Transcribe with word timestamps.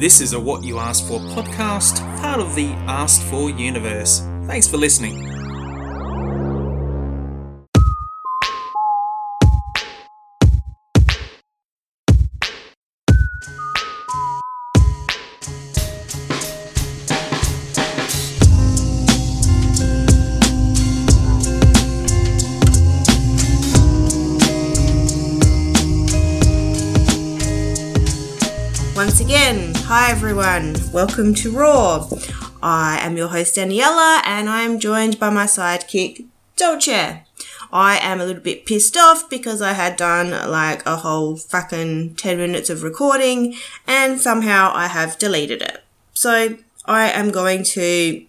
This 0.00 0.22
is 0.22 0.32
a 0.32 0.40
What 0.40 0.64
You 0.64 0.78
Asked 0.78 1.06
For 1.08 1.20
podcast, 1.20 1.98
part 2.22 2.40
of 2.40 2.54
the 2.54 2.68
Asked 2.88 3.22
For 3.24 3.50
universe. 3.50 4.22
Thanks 4.46 4.66
for 4.66 4.78
listening. 4.78 5.39
Hi 29.92 30.12
everyone, 30.12 30.76
welcome 30.92 31.34
to 31.34 31.50
Raw. 31.50 32.08
I 32.62 33.00
am 33.02 33.16
your 33.16 33.26
host 33.26 33.56
Daniella 33.56 34.22
and 34.24 34.48
I 34.48 34.60
am 34.60 34.78
joined 34.78 35.18
by 35.18 35.30
my 35.30 35.46
sidekick 35.46 36.26
Dolce. 36.54 37.24
I 37.72 37.98
am 37.98 38.20
a 38.20 38.24
little 38.24 38.40
bit 38.40 38.66
pissed 38.66 38.96
off 38.96 39.28
because 39.28 39.60
I 39.60 39.72
had 39.72 39.96
done 39.96 40.30
like 40.48 40.86
a 40.86 40.98
whole 40.98 41.36
fucking 41.36 42.14
10 42.14 42.38
minutes 42.38 42.70
of 42.70 42.84
recording 42.84 43.56
and 43.84 44.20
somehow 44.20 44.70
I 44.72 44.86
have 44.86 45.18
deleted 45.18 45.60
it. 45.60 45.82
So 46.14 46.58
I 46.84 47.10
am 47.10 47.32
going 47.32 47.64
to 47.64 48.24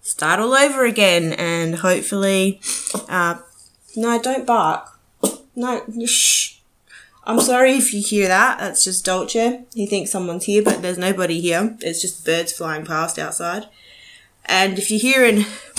start 0.00 0.40
all 0.40 0.54
over 0.54 0.84
again 0.84 1.34
and 1.34 1.76
hopefully, 1.76 2.60
uh, 3.08 3.36
no, 3.94 4.20
don't 4.20 4.44
bark. 4.44 4.98
No, 5.54 5.84
shh. 6.04 6.61
I'm 7.24 7.40
sorry 7.40 7.74
if 7.74 7.94
you 7.94 8.02
hear 8.02 8.26
that. 8.28 8.58
That's 8.58 8.84
just 8.84 9.04
Dolce. 9.04 9.64
He 9.74 9.86
thinks 9.86 10.10
someone's 10.10 10.44
here, 10.44 10.62
but 10.62 10.82
there's 10.82 10.98
nobody 10.98 11.40
here. 11.40 11.76
It's 11.80 12.00
just 12.00 12.24
birds 12.24 12.52
flying 12.52 12.84
past 12.84 13.18
outside. 13.18 13.68
And 14.46 14.76
if 14.78 14.90
you're 14.90 15.00
hearing, 15.00 15.44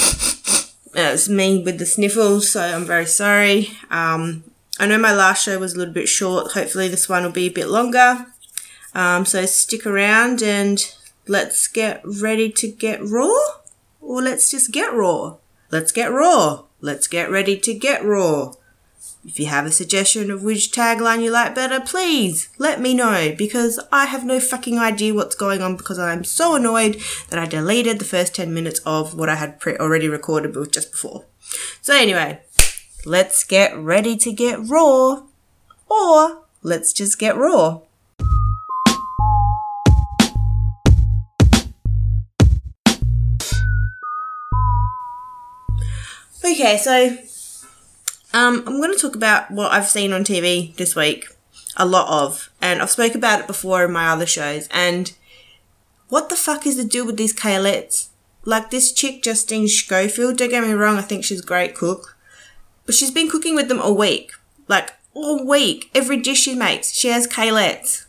it's 0.96 1.28
me 1.28 1.62
with 1.62 1.80
the 1.80 1.86
sniffles, 1.86 2.50
so 2.50 2.62
I'm 2.62 2.86
very 2.86 3.06
sorry. 3.06 3.72
Um, 3.90 4.46
I 4.80 4.88
know 4.88 4.98
my 4.98 5.14
last 5.14 5.44
show 5.44 5.60
was 5.60 5.74
a 5.74 5.78
little 5.78 5.94
bit 5.94 6.08
short. 6.08 6.54
Hopefully, 6.54 6.88
this 6.88 7.10
one 7.10 7.24
will 7.24 7.32
be 7.32 7.48
a 7.48 7.52
bit 7.52 7.68
longer. 7.68 8.26
Um, 8.96 9.26
so 9.26 9.46
stick 9.46 9.86
around 9.86 10.42
and 10.42 10.80
let's 11.28 11.68
get 11.68 12.02
ready 12.06 12.52
to 12.54 12.68
get 12.70 13.04
raw. 13.04 13.60
Or 14.00 14.22
let's 14.22 14.50
just 14.50 14.72
get 14.72 14.94
raw. 14.94 15.38
Let's 15.72 15.92
get 15.92 16.12
raw. 16.12 16.64
Let's 16.80 17.08
get 17.08 17.30
ready 17.30 17.58
to 17.58 17.74
get 17.74 18.04
raw. 18.04 18.54
If 19.26 19.40
you 19.40 19.46
have 19.46 19.66
a 19.66 19.72
suggestion 19.72 20.30
of 20.32 20.44
which 20.44 20.74
tagline 20.74 21.24
you 21.24 21.32
like 21.32 21.56
better, 21.56 21.80
please 21.80 22.50
let 22.58 22.82
me 22.82 22.94
know 22.94 23.34
because 23.38 23.80
I 23.90 24.06
have 24.08 24.26
no 24.26 24.42
fucking 24.42 24.78
idea 24.78 25.14
what's 25.14 25.36
going 25.36 25.62
on 25.62 25.78
because 25.78 25.98
I'm 25.98 26.26
so 26.26 26.56
annoyed 26.56 27.02
that 27.30 27.40
I 27.40 27.46
deleted 27.46 28.00
the 28.00 28.06
first 28.06 28.36
10 28.36 28.54
minutes 28.54 28.82
of 28.86 29.16
what 29.16 29.30
I 29.30 29.36
had 29.36 29.62
pre- 29.62 29.78
already 29.78 30.10
recorded 30.10 30.54
just 30.74 30.92
before. 30.92 31.24
So, 31.82 31.96
anyway, 31.96 32.42
let's 33.06 33.46
get 33.46 33.78
ready 33.78 34.18
to 34.18 34.32
get 34.34 34.60
raw 34.68 35.24
or 35.90 36.44
let's 36.62 36.92
just 36.92 37.18
get 37.18 37.38
raw. 37.38 37.80
Okay, 46.44 46.78
so 46.78 47.18
um, 48.34 48.64
I'm 48.66 48.78
going 48.80 48.92
to 48.92 49.00
talk 49.00 49.16
about 49.16 49.52
what 49.52 49.72
I've 49.72 49.88
seen 49.88 50.12
on 50.12 50.24
TV 50.24 50.76
this 50.76 50.96
week, 50.96 51.28
a 51.78 51.86
lot 51.86 52.08
of, 52.10 52.50
and 52.62 52.82
I've 52.82 52.90
spoke 52.90 53.16
about 53.16 53.42
it 53.42 53.48
before 53.48 53.86
in 53.86 53.92
my 53.92 54.08
other 54.08 54.26
shows. 54.26 54.68
And 54.72 55.14
what 56.10 56.30
the 56.30 56.36
fuck 56.36 56.66
is 56.66 56.78
the 56.78 56.84
deal 56.84 57.06
with 57.06 57.18
these 57.18 57.36
Kalettes? 57.36 58.10
Like 58.46 58.72
this 58.72 58.92
chick 58.92 59.24
Justine 59.24 59.68
Schofield. 59.68 60.38
Don't 60.38 60.50
get 60.50 60.64
me 60.64 60.74
wrong, 60.74 60.98
I 60.98 61.02
think 61.02 61.24
she's 61.24 61.42
a 61.42 61.46
great 61.46 61.76
cook, 61.76 62.18
but 62.86 62.96
she's 62.96 63.12
been 63.12 63.30
cooking 63.30 63.56
with 63.56 63.70
them 63.70 63.80
all 63.80 63.96
week, 63.96 64.32
like 64.68 64.94
all 65.14 65.46
week. 65.46 65.90
Every 65.94 66.18
dish 66.18 66.42
she 66.42 66.56
makes, 66.56 66.92
she 66.92 67.10
has 67.10 67.28
Kalettes, 67.28 68.06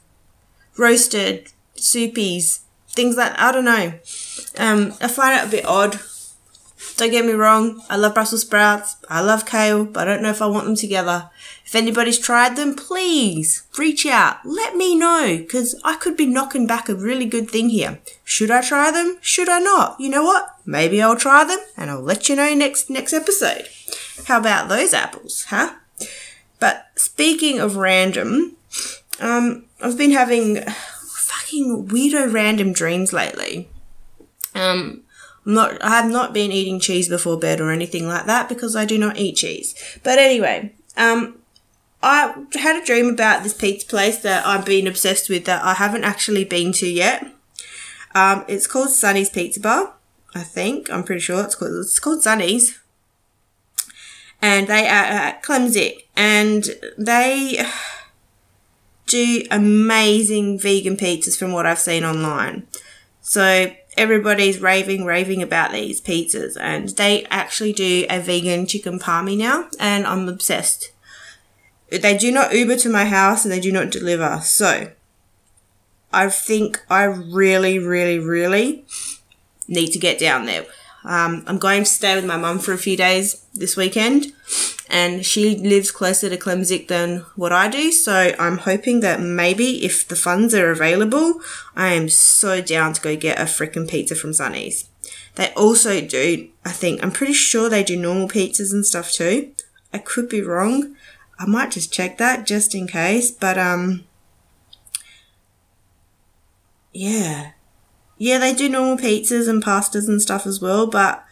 roasted, 0.76 1.52
soupies, 1.76 2.60
things 2.88 3.16
like 3.16 3.38
I 3.38 3.52
don't 3.52 3.64
know. 3.64 3.92
Um, 4.56 4.94
I 5.00 5.08
find 5.08 5.38
it 5.38 5.46
a 5.46 5.50
bit 5.50 5.66
odd 5.66 6.00
don't 6.96 7.10
get 7.10 7.24
me 7.24 7.32
wrong, 7.32 7.82
I 7.88 7.96
love 7.96 8.14
Brussels 8.14 8.42
sprouts, 8.42 8.96
I 9.08 9.20
love 9.20 9.46
kale, 9.46 9.84
but 9.84 10.06
I 10.06 10.12
don't 10.12 10.22
know 10.22 10.30
if 10.30 10.42
I 10.42 10.46
want 10.46 10.66
them 10.66 10.76
together. 10.76 11.30
If 11.64 11.74
anybody's 11.74 12.18
tried 12.18 12.56
them, 12.56 12.74
please 12.74 13.64
reach 13.78 14.06
out. 14.06 14.44
Let 14.44 14.76
me 14.76 14.96
know, 14.96 15.38
because 15.38 15.80
I 15.82 15.96
could 15.96 16.16
be 16.16 16.26
knocking 16.26 16.66
back 16.66 16.88
a 16.88 16.94
really 16.94 17.26
good 17.26 17.50
thing 17.50 17.70
here. 17.70 18.00
Should 18.22 18.50
I 18.50 18.62
try 18.62 18.90
them? 18.90 19.18
Should 19.20 19.48
I 19.48 19.58
not? 19.58 19.98
You 19.98 20.08
know 20.10 20.22
what? 20.22 20.56
Maybe 20.64 21.02
I'll 21.02 21.16
try 21.16 21.44
them 21.44 21.58
and 21.76 21.90
I'll 21.90 22.00
let 22.00 22.28
you 22.28 22.36
know 22.36 22.54
next 22.54 22.88
next 22.90 23.12
episode. 23.12 23.68
How 24.26 24.38
about 24.38 24.68
those 24.68 24.94
apples, 24.94 25.46
huh? 25.48 25.74
But 26.60 26.86
speaking 26.96 27.60
of 27.60 27.76
random, 27.76 28.56
um, 29.20 29.64
I've 29.80 29.98
been 29.98 30.12
having 30.12 30.62
fucking 30.62 31.88
weirdo 31.88 32.32
random 32.32 32.72
dreams 32.72 33.12
lately. 33.12 33.68
Um, 34.54 35.02
I'm 35.46 35.54
not, 35.54 35.82
I 35.82 35.90
have 35.90 36.10
not 36.10 36.32
been 36.32 36.52
eating 36.52 36.80
cheese 36.80 37.08
before 37.08 37.38
bed 37.38 37.60
or 37.60 37.70
anything 37.70 38.08
like 38.08 38.26
that 38.26 38.48
because 38.48 38.74
I 38.74 38.84
do 38.84 38.98
not 38.98 39.18
eat 39.18 39.36
cheese. 39.36 39.74
But 40.02 40.18
anyway, 40.18 40.72
um, 40.96 41.38
I 42.02 42.34
had 42.54 42.80
a 42.80 42.84
dream 42.84 43.08
about 43.08 43.42
this 43.42 43.54
pizza 43.54 43.86
place 43.86 44.18
that 44.18 44.46
I've 44.46 44.66
been 44.66 44.86
obsessed 44.86 45.28
with 45.28 45.46
that 45.46 45.64
I 45.64 45.74
haven't 45.74 46.04
actually 46.04 46.44
been 46.44 46.72
to 46.72 46.86
yet. 46.86 47.26
Um, 48.14 48.44
it's 48.46 48.66
called 48.66 48.90
Sunny's 48.90 49.30
Pizza 49.30 49.60
Bar. 49.60 49.94
I 50.34 50.42
think 50.42 50.90
I'm 50.90 51.02
pretty 51.02 51.20
sure 51.20 51.42
it's 51.42 51.54
called 51.54 51.72
it's 51.72 51.98
called 51.98 52.22
Sunny's, 52.22 52.78
and 54.42 54.68
they 54.68 54.86
are 54.86 55.04
at 55.04 55.42
Klemzig, 55.42 56.04
and 56.16 56.70
they 56.98 57.64
do 59.06 59.42
amazing 59.50 60.58
vegan 60.58 60.96
pizzas 60.96 61.38
from 61.38 61.52
what 61.52 61.66
I've 61.66 61.78
seen 61.78 62.04
online. 62.04 62.66
So 63.26 63.72
everybody's 63.96 64.60
raving, 64.60 65.06
raving 65.06 65.42
about 65.42 65.72
these 65.72 65.98
pizzas, 65.98 66.58
and 66.60 66.90
they 66.90 67.24
actually 67.30 67.72
do 67.72 68.06
a 68.10 68.20
vegan 68.20 68.66
chicken 68.66 68.98
parmy 68.98 69.36
now, 69.36 69.70
and 69.80 70.06
I'm 70.06 70.28
obsessed. 70.28 70.92
They 71.88 72.18
do 72.18 72.30
not 72.30 72.52
Uber 72.52 72.76
to 72.76 72.90
my 72.90 73.06
house 73.06 73.44
and 73.44 73.52
they 73.52 73.60
do 73.60 73.72
not 73.72 73.90
deliver. 73.90 74.40
So, 74.42 74.90
I 76.12 76.28
think 76.28 76.84
I 76.90 77.04
really, 77.04 77.78
really, 77.78 78.18
really 78.18 78.84
need 79.68 79.92
to 79.92 79.98
get 79.98 80.18
down 80.18 80.44
there. 80.44 80.66
Um, 81.04 81.44
I'm 81.46 81.58
going 81.58 81.84
to 81.84 81.90
stay 81.90 82.14
with 82.14 82.26
my 82.26 82.36
mum 82.36 82.58
for 82.58 82.72
a 82.72 82.78
few 82.78 82.96
days 82.96 83.44
this 83.54 83.76
weekend, 83.76 84.32
and 84.88 85.24
she 85.24 85.56
lives 85.56 85.90
closer 85.90 86.28
to 86.28 86.36
Klemzig 86.36 86.88
than 86.88 87.20
what 87.36 87.52
I 87.52 87.68
do. 87.68 87.90
So 87.90 88.34
I'm 88.38 88.58
hoping 88.58 89.00
that 89.00 89.20
maybe 89.20 89.84
if 89.84 90.06
the 90.06 90.16
funds 90.16 90.54
are 90.54 90.70
available, 90.70 91.40
I 91.74 91.94
am 91.94 92.08
so 92.08 92.60
down 92.60 92.92
to 92.92 93.00
go 93.00 93.16
get 93.16 93.38
a 93.38 93.44
freaking 93.44 93.88
pizza 93.88 94.14
from 94.14 94.32
Sunny's. 94.32 94.88
They 95.36 95.52
also 95.54 96.00
do, 96.00 96.48
I 96.64 96.70
think, 96.70 97.02
I'm 97.02 97.10
pretty 97.10 97.32
sure 97.32 97.68
they 97.68 97.82
do 97.82 97.96
normal 97.96 98.28
pizzas 98.28 98.72
and 98.72 98.86
stuff 98.86 99.10
too. 99.10 99.52
I 99.92 99.98
could 99.98 100.28
be 100.28 100.42
wrong. 100.42 100.94
I 101.38 101.46
might 101.46 101.72
just 101.72 101.92
check 101.92 102.18
that 102.18 102.46
just 102.46 102.74
in 102.74 102.86
case, 102.86 103.30
but 103.30 103.58
um, 103.58 104.04
yeah, 106.92 107.52
yeah, 108.16 108.38
they 108.38 108.54
do 108.54 108.68
normal 108.68 108.96
pizzas 108.96 109.48
and 109.48 109.62
pastas 109.62 110.08
and 110.08 110.22
stuff 110.22 110.46
as 110.46 110.60
well, 110.60 110.86
but 110.86 111.23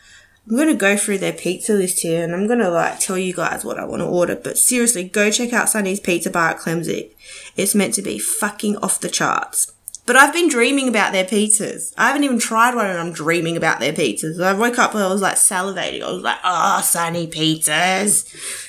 I'm 0.48 0.56
gonna 0.56 0.74
go 0.74 0.96
through 0.96 1.18
their 1.18 1.32
pizza 1.32 1.72
list 1.72 2.00
here 2.00 2.24
and 2.24 2.34
I'm 2.34 2.48
gonna 2.48 2.70
like 2.70 2.98
tell 2.98 3.16
you 3.16 3.32
guys 3.32 3.64
what 3.64 3.78
I 3.78 3.84
want 3.84 4.00
to 4.00 4.06
order. 4.06 4.34
But 4.34 4.58
seriously, 4.58 5.04
go 5.04 5.30
check 5.30 5.52
out 5.52 5.68
Sunny's 5.68 6.00
Pizza 6.00 6.30
Bar 6.30 6.50
at 6.50 6.58
Klemzig. 6.58 7.10
It's 7.56 7.74
meant 7.74 7.94
to 7.94 8.02
be 8.02 8.18
fucking 8.18 8.76
off 8.78 9.00
the 9.00 9.08
charts. 9.08 9.72
But 10.04 10.16
I've 10.16 10.32
been 10.32 10.48
dreaming 10.48 10.88
about 10.88 11.12
their 11.12 11.24
pizzas. 11.24 11.94
I 11.96 12.08
haven't 12.08 12.24
even 12.24 12.40
tried 12.40 12.74
one 12.74 12.86
and 12.86 12.98
I'm 12.98 13.12
dreaming 13.12 13.56
about 13.56 13.78
their 13.78 13.92
pizzas. 13.92 14.42
I 14.42 14.52
woke 14.52 14.78
up 14.78 14.94
and 14.94 15.02
I 15.02 15.08
was 15.08 15.22
like 15.22 15.36
salivating. 15.36 16.02
I 16.02 16.10
was 16.10 16.22
like, 16.22 16.38
oh, 16.42 16.80
Sunny 16.82 17.28
pizzas. 17.28 18.26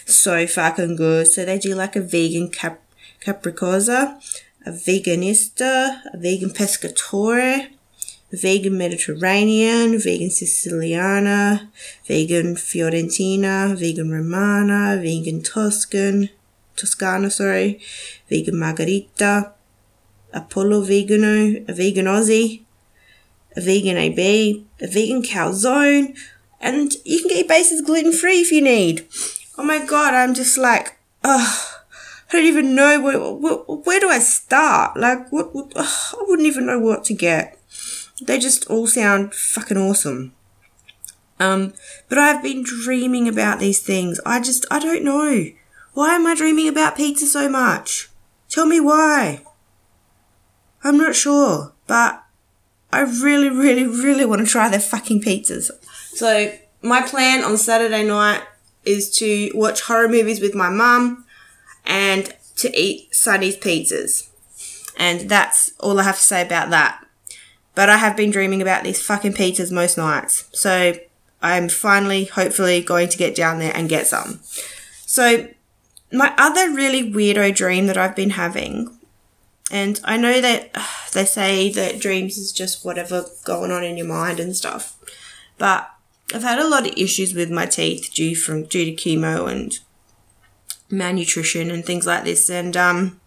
So 0.08 0.46
fucking 0.46 0.96
good. 0.96 1.28
So 1.28 1.44
they 1.44 1.58
do 1.58 1.74
like 1.74 1.96
a 1.96 2.02
vegan 2.02 2.50
cap- 2.50 2.84
capricciosa, 3.20 4.22
a 4.64 4.72
veganista, 4.72 6.02
a 6.14 6.18
vegan 6.18 6.52
pescatore, 6.52 7.68
vegan 8.34 8.78
Mediterranean, 8.78 10.00
vegan 10.00 10.30
Siciliana, 10.30 11.70
vegan 12.08 12.56
Fiorentina, 12.56 13.78
vegan 13.78 14.10
Romana, 14.12 15.00
vegan 15.00 15.42
Tuscan, 15.44 16.30
Toscana, 16.76 17.30
sorry, 17.30 17.80
vegan 18.30 18.58
Margherita, 18.58 19.54
Apollo 20.34 20.82
Vegano, 20.86 21.64
a 21.70 21.74
vegan 21.74 22.06
Aussie, 22.06 22.64
a 23.56 23.62
vegan 23.62 23.98
AB, 23.98 24.66
a 24.82 24.88
vegan 24.88 25.22
calzone, 25.22 26.18
and 26.60 26.94
you 27.06 27.20
can 27.20 27.28
get 27.28 27.38
your 27.38 27.48
bases 27.48 27.82
gluten 27.82 28.12
free 28.12 28.42
if 28.42 28.52
you 28.52 28.62
need. 28.62 29.08
Oh 29.60 29.64
my 29.64 29.86
god, 29.86 30.16
I'm 30.16 30.34
just 30.34 30.58
like, 30.58 30.98
ugh. 31.24 31.70
I 32.30 32.38
don't 32.38 32.46
even 32.46 32.74
know 32.74 33.00
where, 33.00 33.20
where, 33.20 33.58
where 33.58 34.00
do 34.00 34.10
I 34.10 34.18
start? 34.18 34.98
Like, 34.98 35.32
what, 35.32 35.54
what, 35.54 35.72
I 35.78 36.16
wouldn't 36.22 36.48
even 36.48 36.66
know 36.66 36.80
what 36.80 37.04
to 37.06 37.14
get. 37.14 37.60
They 38.22 38.40
just 38.40 38.66
all 38.68 38.88
sound 38.88 39.34
fucking 39.34 39.78
awesome. 39.78 40.34
Um, 41.40 41.74
but 42.10 42.18
I've 42.18 42.44
been 42.44 42.64
dreaming 42.64 43.28
about 43.28 43.60
these 43.60 43.82
things. 43.82 44.20
I 44.26 44.40
just, 44.40 44.66
I 44.72 44.80
don't 44.80 45.04
know. 45.04 45.48
Why 45.94 46.16
am 46.16 46.26
I 46.26 46.36
dreaming 46.36 46.68
about 46.68 46.96
pizza 46.96 47.26
so 47.26 47.50
much? 47.50 48.10
Tell 48.50 48.66
me 48.66 48.80
why. 48.80 49.44
I'm 50.84 50.98
not 50.98 51.16
sure, 51.16 51.74
but 51.88 52.24
I 52.92 53.02
really, 53.02 53.50
really, 53.50 53.86
really 53.86 54.26
want 54.26 54.42
to 54.42 54.48
try 54.48 54.70
their 54.70 54.80
fucking 54.80 55.22
pizzas. 55.22 55.72
So, 56.14 56.54
my 56.82 57.02
plan 57.02 57.44
on 57.44 57.58
Saturday 57.58 58.06
night 58.06 58.44
is 58.86 59.10
to 59.18 59.52
watch 59.56 59.82
horror 59.82 60.10
movies 60.10 60.42
with 60.42 60.54
my 60.54 60.70
mum 60.70 61.26
and 61.86 62.36
to 62.58 62.72
eat 62.80 63.14
Sunny's 63.16 63.58
pizzas. 63.58 64.30
And 64.98 65.30
that's 65.30 65.72
all 65.80 66.00
I 66.00 66.04
have 66.04 66.18
to 66.18 66.22
say 66.22 66.42
about 66.42 66.70
that. 66.70 67.03
But 67.76 67.90
I 67.90 67.98
have 67.98 68.16
been 68.16 68.32
dreaming 68.32 68.62
about 68.62 68.84
these 68.84 69.02
fucking 69.02 69.34
pizzas 69.34 69.72
most 69.72 69.98
nights. 69.98 70.46
So 70.54 70.94
I'm 71.44 71.68
finally, 71.68 72.24
hopefully, 72.24 72.82
going 72.82 73.10
to 73.10 73.18
get 73.18 73.36
down 73.36 73.60
there 73.60 73.76
and 73.76 73.90
get 73.90 74.08
some. 74.08 74.40
So, 75.06 75.50
my 76.12 76.34
other 76.38 76.72
really 76.72 77.12
weirdo 77.12 77.54
dream 77.54 77.88
that 77.88 77.98
I've 77.98 78.16
been 78.16 78.32
having, 78.32 78.98
and 79.70 80.00
I 80.06 80.16
know 80.16 80.40
that 80.40 80.72
uh, 80.74 80.88
they 81.12 81.26
say 81.26 81.70
that 81.72 82.00
dreams 82.00 82.38
is 82.38 82.54
just 82.54 82.86
whatever 82.86 83.26
going 83.44 83.72
on 83.72 83.84
in 83.84 83.98
your 83.98 84.08
mind 84.08 84.40
and 84.40 84.56
stuff, 84.56 84.96
but 85.58 85.92
I've 86.34 86.44
had 86.44 86.60
a 86.60 86.68
lot 86.68 86.88
of 86.88 86.94
issues 86.96 87.34
with 87.34 87.52
my 87.52 87.66
teeth 87.66 88.10
due 88.14 88.36
from 88.36 88.64
due 88.64 88.86
to 88.86 88.92
chemo 88.94 89.52
and 89.52 89.78
malnutrition 90.90 91.70
and 91.72 91.86
things 91.86 92.08
like 92.08 92.24
this, 92.24 92.50
and 92.50 92.78
um, 92.78 93.20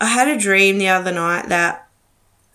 I 0.00 0.06
had 0.06 0.26
a 0.26 0.36
dream 0.36 0.78
the 0.78 0.88
other 0.88 1.12
night 1.12 1.48
that 1.50 1.86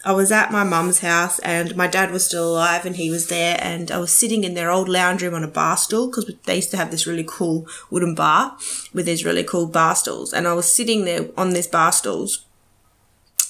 I 0.06 0.12
was 0.12 0.31
at 0.31 0.52
my 0.52 0.63
mum's 0.63 1.00
house 1.00 1.40
and 1.40 1.75
my 1.75 1.88
dad 1.88 2.12
was 2.12 2.24
still 2.24 2.52
alive 2.52 2.86
and 2.86 2.96
he 2.96 3.10
was 3.10 3.28
there 3.28 3.57
and 3.60 3.90
I 3.90 3.98
was 3.98 4.16
sitting 4.16 4.44
in 4.44 4.54
their 4.54 4.69
old 4.69 4.88
lounge 4.88 5.24
room 5.24 5.34
on 5.34 5.44
a 5.44 5.48
bar 5.48 5.78
stool 5.78 6.07
because 6.07 6.31
they 6.46 6.57
used 6.57 6.69
to 6.72 6.78
have 6.78 6.92
this 6.92 7.07
really 7.07 7.25
cool 7.28 7.68
wooden 7.90 8.13
bar 8.13 8.56
with 8.94 9.07
these 9.07 9.25
really 9.25 9.44
cool 9.44 9.66
bar 9.66 9.96
stools 9.96 10.31
and 10.31 10.48
I 10.48 10.54
was 10.54 10.72
sitting 10.72 11.06
there 11.06 11.30
on 11.36 11.54
these 11.54 11.66
bar 11.66 11.92
stools 11.92 12.46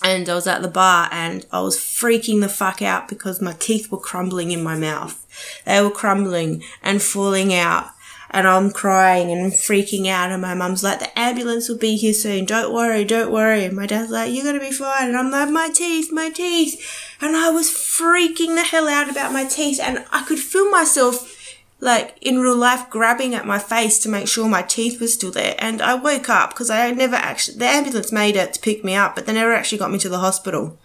and 0.02 0.30
I 0.30 0.36
was 0.36 0.48
at 0.48 0.62
the 0.62 0.70
bar 0.70 1.10
and 1.12 1.46
I 1.52 1.60
was 1.60 1.78
freaking 1.78 2.40
the 2.40 2.48
fuck 2.48 2.82
out 2.82 3.10
because 3.10 3.42
my 3.42 3.54
teeth 3.54 3.92
were 3.92 3.98
crumbling 3.98 4.52
in 4.52 4.64
my 4.64 4.78
mouth. 4.78 5.26
They 5.66 5.82
were 5.82 5.92
crumbling 5.92 6.64
and 6.82 7.02
falling 7.02 7.54
out 7.54 7.90
and 8.32 8.48
I'm 8.48 8.72
crying 8.72 9.32
and 9.32 9.52
freaking 9.52 10.08
out. 10.08 10.32
And 10.32 10.42
my 10.42 10.54
mum's 10.54 10.84
like, 10.84 11.00
the 11.00 11.18
ambulance 11.18 11.70
will 11.70 11.78
be 11.78 11.96
here 11.96 12.14
soon. 12.14 12.46
Don't 12.46 12.74
worry, 12.74 13.04
don't 13.06 13.32
worry. 13.32 13.66
And 13.66 13.76
my 13.76 13.86
dad's 13.86 14.12
like, 14.12 14.34
you're 14.34 14.44
going 14.44 14.60
to 14.60 14.66
be 14.66 14.72
fine. 14.72 15.08
And 15.08 15.18
I'm 15.18 15.32
like, 15.32 15.50
my 15.50 15.70
teeth, 15.70 16.12
my 16.12 16.30
teeth. 16.30 16.82
And 17.22 17.36
I 17.36 17.50
was 17.50 17.70
freaking 17.70 18.56
the 18.56 18.64
hell 18.64 18.88
out 18.88 19.10
about 19.10 19.34
my 19.34 19.46
teeth. 19.46 19.80
And 19.82 20.06
I 20.12 20.24
could 20.26 20.40
feel 20.40 20.70
myself 20.70 21.32
like 21.80 22.18
in 22.22 22.40
real 22.40 22.56
life 22.56 22.90
grabbing 22.90 23.36
at 23.36 23.46
my 23.46 23.60
face 23.60 24.00
to 24.00 24.10
make 24.10 24.28
sure 24.28 24.48
my 24.48 24.62
teeth 24.62 25.00
were 25.00 25.08
still 25.08 25.32
there. 25.32 25.56
And 25.60 25.82
I 25.82 25.94
woke 25.94 26.30
up 26.30 26.52
because 26.52 26.70
I 26.70 26.92
never 26.92 27.16
actually, 27.16 27.58
the 27.58 27.66
ambulance 27.66 28.12
made 28.12 28.36
it 28.36 28.54
to 28.54 28.60
pick 28.60 28.84
me 28.84 28.96
up, 28.96 29.16
but 29.16 29.26
they 29.26 29.34
never 29.34 29.54
actually 29.54 29.78
got 29.78 29.92
me 29.92 30.00
to 30.00 30.10
the 30.10 30.20
hospital. 30.20 30.78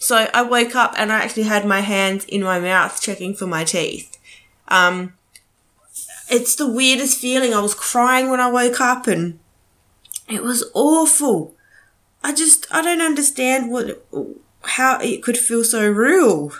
So 0.00 0.28
I 0.32 0.42
woke 0.42 0.74
up 0.74 0.94
and 0.96 1.12
I 1.12 1.22
actually 1.22 1.44
had 1.44 1.66
my 1.66 1.80
hands 1.80 2.24
in 2.24 2.42
my 2.42 2.58
mouth 2.58 3.00
checking 3.00 3.34
for 3.34 3.46
my 3.46 3.64
teeth. 3.64 4.18
Um, 4.68 5.14
it's 6.30 6.54
the 6.54 6.70
weirdest 6.70 7.18
feeling. 7.18 7.52
I 7.52 7.60
was 7.60 7.74
crying 7.74 8.30
when 8.30 8.40
I 8.40 8.50
woke 8.50 8.80
up 8.80 9.06
and 9.06 9.38
it 10.28 10.42
was 10.42 10.64
awful. 10.74 11.54
I 12.22 12.32
just, 12.32 12.66
I 12.70 12.82
don't 12.82 13.00
understand 13.00 13.70
what, 13.70 14.04
how 14.62 14.98
it 15.00 15.22
could 15.22 15.36
feel 15.36 15.64
so 15.64 15.88
real. 15.88 16.52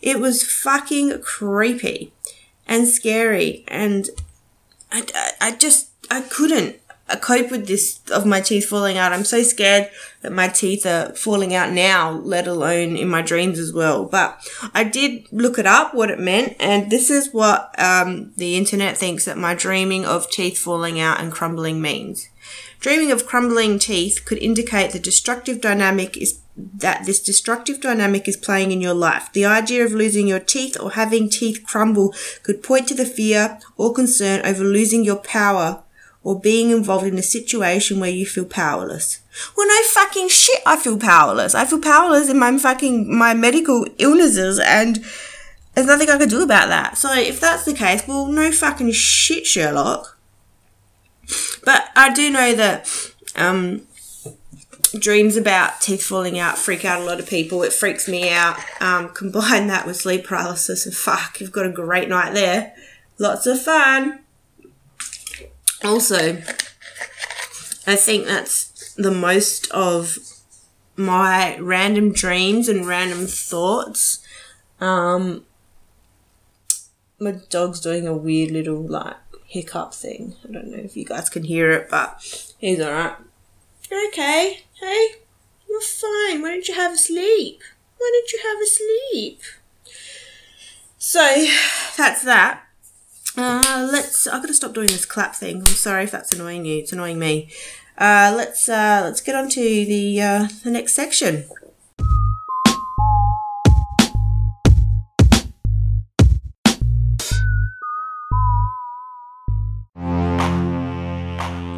It 0.00 0.20
was 0.20 0.44
fucking 0.44 1.20
creepy 1.22 2.12
and 2.66 2.86
scary 2.86 3.64
and 3.68 4.08
I, 4.92 5.32
I 5.40 5.56
just, 5.56 5.90
I 6.10 6.20
couldn't 6.20 6.79
cope 7.16 7.50
with 7.50 7.66
this 7.66 8.00
of 8.10 8.26
my 8.26 8.40
teeth 8.40 8.68
falling 8.68 8.96
out. 8.96 9.12
I'm 9.12 9.24
so 9.24 9.42
scared 9.42 9.90
that 10.22 10.32
my 10.32 10.48
teeth 10.48 10.86
are 10.86 11.12
falling 11.14 11.54
out 11.54 11.72
now, 11.72 12.10
let 12.10 12.46
alone 12.46 12.96
in 12.96 13.08
my 13.08 13.22
dreams 13.22 13.58
as 13.58 13.72
well. 13.72 14.04
But 14.04 14.40
I 14.74 14.84
did 14.84 15.26
look 15.32 15.58
it 15.58 15.66
up 15.66 15.94
what 15.94 16.10
it 16.10 16.20
meant, 16.20 16.56
and 16.60 16.90
this 16.90 17.10
is 17.10 17.32
what 17.32 17.74
um, 17.78 18.32
the 18.36 18.56
internet 18.56 18.96
thinks 18.96 19.24
that 19.24 19.38
my 19.38 19.54
dreaming 19.54 20.04
of 20.04 20.30
teeth 20.30 20.58
falling 20.58 21.00
out 21.00 21.20
and 21.20 21.32
crumbling 21.32 21.80
means. 21.80 22.28
Dreaming 22.80 23.10
of 23.10 23.26
crumbling 23.26 23.78
teeth 23.78 24.24
could 24.24 24.38
indicate 24.38 24.92
the 24.92 24.98
destructive 24.98 25.60
dynamic 25.60 26.16
is 26.16 26.40
that 26.56 27.06
this 27.06 27.20
destructive 27.20 27.80
dynamic 27.80 28.28
is 28.28 28.36
playing 28.36 28.72
in 28.72 28.80
your 28.80 28.94
life. 28.94 29.30
The 29.32 29.44
idea 29.44 29.84
of 29.84 29.92
losing 29.92 30.26
your 30.26 30.40
teeth 30.40 30.76
or 30.80 30.92
having 30.92 31.28
teeth 31.28 31.62
crumble 31.66 32.14
could 32.42 32.62
point 32.62 32.88
to 32.88 32.94
the 32.94 33.04
fear 33.04 33.58
or 33.76 33.92
concern 33.92 34.40
over 34.44 34.64
losing 34.64 35.04
your 35.04 35.16
power 35.16 35.82
or 36.22 36.38
being 36.38 36.70
involved 36.70 37.06
in 37.06 37.18
a 37.18 37.22
situation 37.22 37.98
where 37.98 38.10
you 38.10 38.26
feel 38.26 38.44
powerless. 38.44 39.20
Well, 39.56 39.66
no 39.66 39.82
fucking 39.84 40.28
shit, 40.28 40.60
I 40.66 40.76
feel 40.76 40.98
powerless. 40.98 41.54
I 41.54 41.64
feel 41.64 41.80
powerless 41.80 42.28
in 42.28 42.38
my 42.38 42.56
fucking, 42.58 43.16
my 43.16 43.32
medical 43.32 43.86
illnesses 43.98 44.58
and 44.58 45.02
there's 45.74 45.86
nothing 45.86 46.10
I 46.10 46.18
can 46.18 46.28
do 46.28 46.42
about 46.42 46.68
that. 46.68 46.98
So 46.98 47.12
if 47.14 47.40
that's 47.40 47.64
the 47.64 47.72
case, 47.72 48.06
well, 48.06 48.26
no 48.26 48.52
fucking 48.52 48.92
shit, 48.92 49.46
Sherlock. 49.46 50.18
But 51.64 51.88
I 51.96 52.12
do 52.12 52.30
know 52.30 52.54
that, 52.54 52.90
um, 53.36 53.86
dreams 54.98 55.36
about 55.36 55.80
teeth 55.80 56.02
falling 56.02 56.36
out 56.36 56.58
freak 56.58 56.84
out 56.84 57.00
a 57.00 57.04
lot 57.04 57.20
of 57.20 57.28
people. 57.28 57.62
It 57.62 57.72
freaks 57.72 58.08
me 58.08 58.30
out. 58.30 58.58
Um, 58.80 59.10
combine 59.10 59.68
that 59.68 59.86
with 59.86 59.96
sleep 59.96 60.24
paralysis 60.24 60.84
and 60.84 60.94
fuck, 60.94 61.40
you've 61.40 61.52
got 61.52 61.66
a 61.66 61.70
great 61.70 62.08
night 62.08 62.34
there. 62.34 62.74
Lots 63.18 63.46
of 63.46 63.62
fun 63.62 64.20
also, 65.84 66.36
I 67.86 67.96
think 67.96 68.26
that's 68.26 68.94
the 68.94 69.10
most 69.10 69.70
of 69.70 70.18
my 70.96 71.58
random 71.58 72.12
dreams 72.12 72.68
and 72.68 72.86
random 72.86 73.26
thoughts. 73.26 74.24
Um, 74.80 75.44
my 77.18 77.32
dog's 77.50 77.80
doing 77.80 78.06
a 78.06 78.16
weird 78.16 78.50
little 78.50 78.82
like 78.82 79.16
hiccup 79.46 79.94
thing. 79.94 80.36
I 80.48 80.52
don't 80.52 80.68
know 80.68 80.78
if 80.78 80.96
you 80.96 81.04
guys 81.04 81.28
can 81.28 81.44
hear 81.44 81.70
it, 81.72 81.88
but 81.90 82.22
he's 82.58 82.80
alright. 82.80 83.16
Okay, 83.90 84.60
hey, 84.80 85.08
you're 85.68 85.80
fine. 85.80 86.42
Why 86.42 86.50
don't 86.50 86.68
you 86.68 86.74
have 86.74 86.92
a 86.92 86.98
sleep? 86.98 87.60
Why 87.98 88.10
don't 88.12 88.32
you 88.32 88.40
have 88.48 88.58
a 88.62 88.66
sleep? 88.66 89.40
So 90.98 91.46
that's 91.96 92.22
that. 92.24 92.62
Uh, 93.36 93.88
let's. 93.92 94.26
I've 94.26 94.42
got 94.42 94.48
to 94.48 94.54
stop 94.54 94.74
doing 94.74 94.88
this 94.88 95.04
clap 95.04 95.34
thing. 95.34 95.58
I'm 95.58 95.66
sorry 95.66 96.04
if 96.04 96.10
that's 96.10 96.32
annoying 96.32 96.64
you. 96.64 96.78
It's 96.78 96.92
annoying 96.92 97.18
me. 97.18 97.50
Uh, 97.96 98.32
let's 98.36 98.68
uh, 98.68 99.02
let's 99.04 99.20
get 99.20 99.34
on 99.34 99.48
to 99.50 99.60
the 99.60 100.20
uh, 100.20 100.48
the 100.64 100.70
next 100.70 100.94
section. 100.94 101.44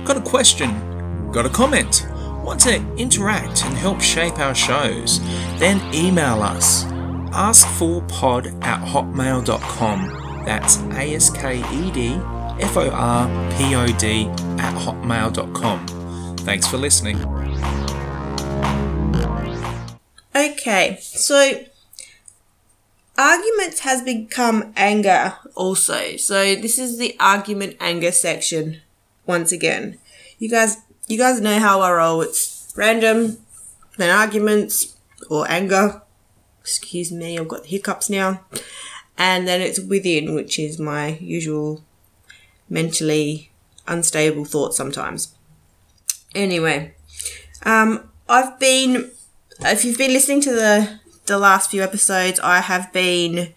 Got 0.04 0.16
a 0.16 0.23
question? 0.25 1.30
Got 1.32 1.47
a 1.47 1.50
comment? 1.50 2.06
Want 2.44 2.61
to 2.62 2.76
interact 2.97 3.64
and 3.64 3.76
help 3.76 4.00
shape 4.00 4.38
our 4.38 4.54
shows? 4.54 5.21
Then 5.59 5.80
email 5.94 6.42
us 6.42 6.85
askedforpod 7.32 8.62
at 8.62 8.80
hotmail.com 8.80 10.21
that's 10.44 10.78
A 10.94 11.14
S 11.14 11.30
K 11.30 11.58
E 11.58 11.90
D 11.90 12.14
F 12.61 12.76
O 12.76 12.90
R 12.90 13.52
P 13.52 13.75
O 13.75 13.87
D 13.87 14.26
at 14.58 14.75
hotmail.com. 14.75 15.87
Thanks 16.38 16.66
for 16.66 16.76
listening. 16.76 17.16
Okay, 20.34 20.99
so 21.00 21.64
arguments 23.18 23.80
has 23.80 24.02
become 24.02 24.72
anger 24.76 25.34
also. 25.54 26.16
So 26.16 26.54
this 26.56 26.78
is 26.78 26.99
the 26.99 27.16
argument 27.20 27.76
anger 27.80 28.12
section 28.12 28.80
once 29.26 29.52
again. 29.52 29.99
You 30.38 30.49
guys 30.49 30.78
you 31.06 31.18
guys 31.18 31.40
know 31.40 31.58
how 31.58 31.80
I 31.80 31.92
roll. 31.92 32.22
It's 32.22 32.72
random, 32.76 33.38
then 33.99 34.11
arguments 34.11 34.96
or 35.28 35.50
anger. 35.50 36.02
Excuse 36.61 37.11
me, 37.12 37.38
I've 37.38 37.49
got 37.49 37.66
hiccups 37.66 38.08
now 38.08 38.40
and 39.19 39.47
then 39.47 39.61
it's 39.61 39.81
within, 39.81 40.35
which 40.35 40.59
is 40.59 40.78
my 40.78 41.19
usual 41.21 41.83
mentally 42.69 43.50
unstable 43.87 44.45
thoughts 44.45 44.76
sometimes. 44.76 45.35
Anyway, 46.35 46.95
um, 47.64 48.11
I've 48.28 48.59
been, 48.59 49.11
if 49.61 49.85
you've 49.85 49.99
been 49.99 50.12
listening 50.12 50.40
to 50.42 50.52
the 50.52 51.00
the 51.26 51.38
last 51.38 51.71
few 51.71 51.83
episodes, 51.83 52.40
I 52.40 52.61
have 52.61 52.92
been 52.92 53.54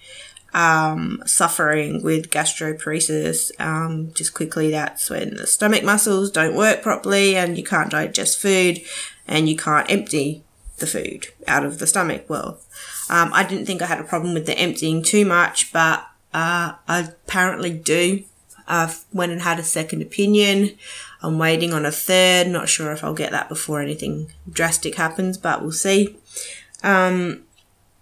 um, 0.54 1.22
suffering 1.26 2.04
with 2.04 2.30
gastroparesis. 2.30 3.52
Um, 3.60 4.14
just 4.14 4.34
quickly, 4.34 4.72
that's 4.72 5.10
when 5.10 5.36
the 5.36 5.48
stomach 5.48 5.84
muscles 5.84 6.32
don't 6.32 6.56
work 6.56 6.82
properly 6.82 7.36
and 7.36 7.58
you 7.58 7.64
can't 7.64 7.92
digest 7.92 8.40
food 8.40 8.82
and 9.28 9.50
you 9.50 9.56
can't 9.56 9.92
empty 9.92 10.44
the 10.78 10.88
food 10.88 11.28
out 11.48 11.66
of 11.66 11.80
the 11.80 11.88
stomach 11.88 12.26
well. 12.30 12.60
Um, 13.10 13.32
I 13.34 13.44
didn't 13.44 13.66
think 13.66 13.82
I 13.82 13.86
had 13.86 14.00
a 14.00 14.04
problem 14.04 14.34
with 14.34 14.46
the 14.46 14.58
emptying 14.58 15.04
too 15.04 15.26
much, 15.26 15.72
but 15.72 16.00
uh, 16.34 16.74
I 16.88 17.00
apparently 17.00 17.72
do. 17.72 18.24
I've 18.68 19.06
went 19.14 19.32
and 19.32 19.42
had 19.42 19.60
a 19.60 19.64
second 19.64 20.02
opinion. 20.02 20.78
I'm 21.22 21.38
waiting 21.38 21.74
on 21.74 21.86
a 21.86 21.92
third. 21.92 22.48
Not 22.48 22.70
sure 22.70 22.92
if 22.92 23.04
I'll 23.04 23.14
get 23.14 23.32
that 23.32 23.50
before 23.50 23.82
anything 23.82 24.32
drastic 24.50 24.96
happens, 24.96 25.38
but 25.38 25.62
we'll 25.62 25.72
see. 25.72 26.18
Um, 26.84 27.44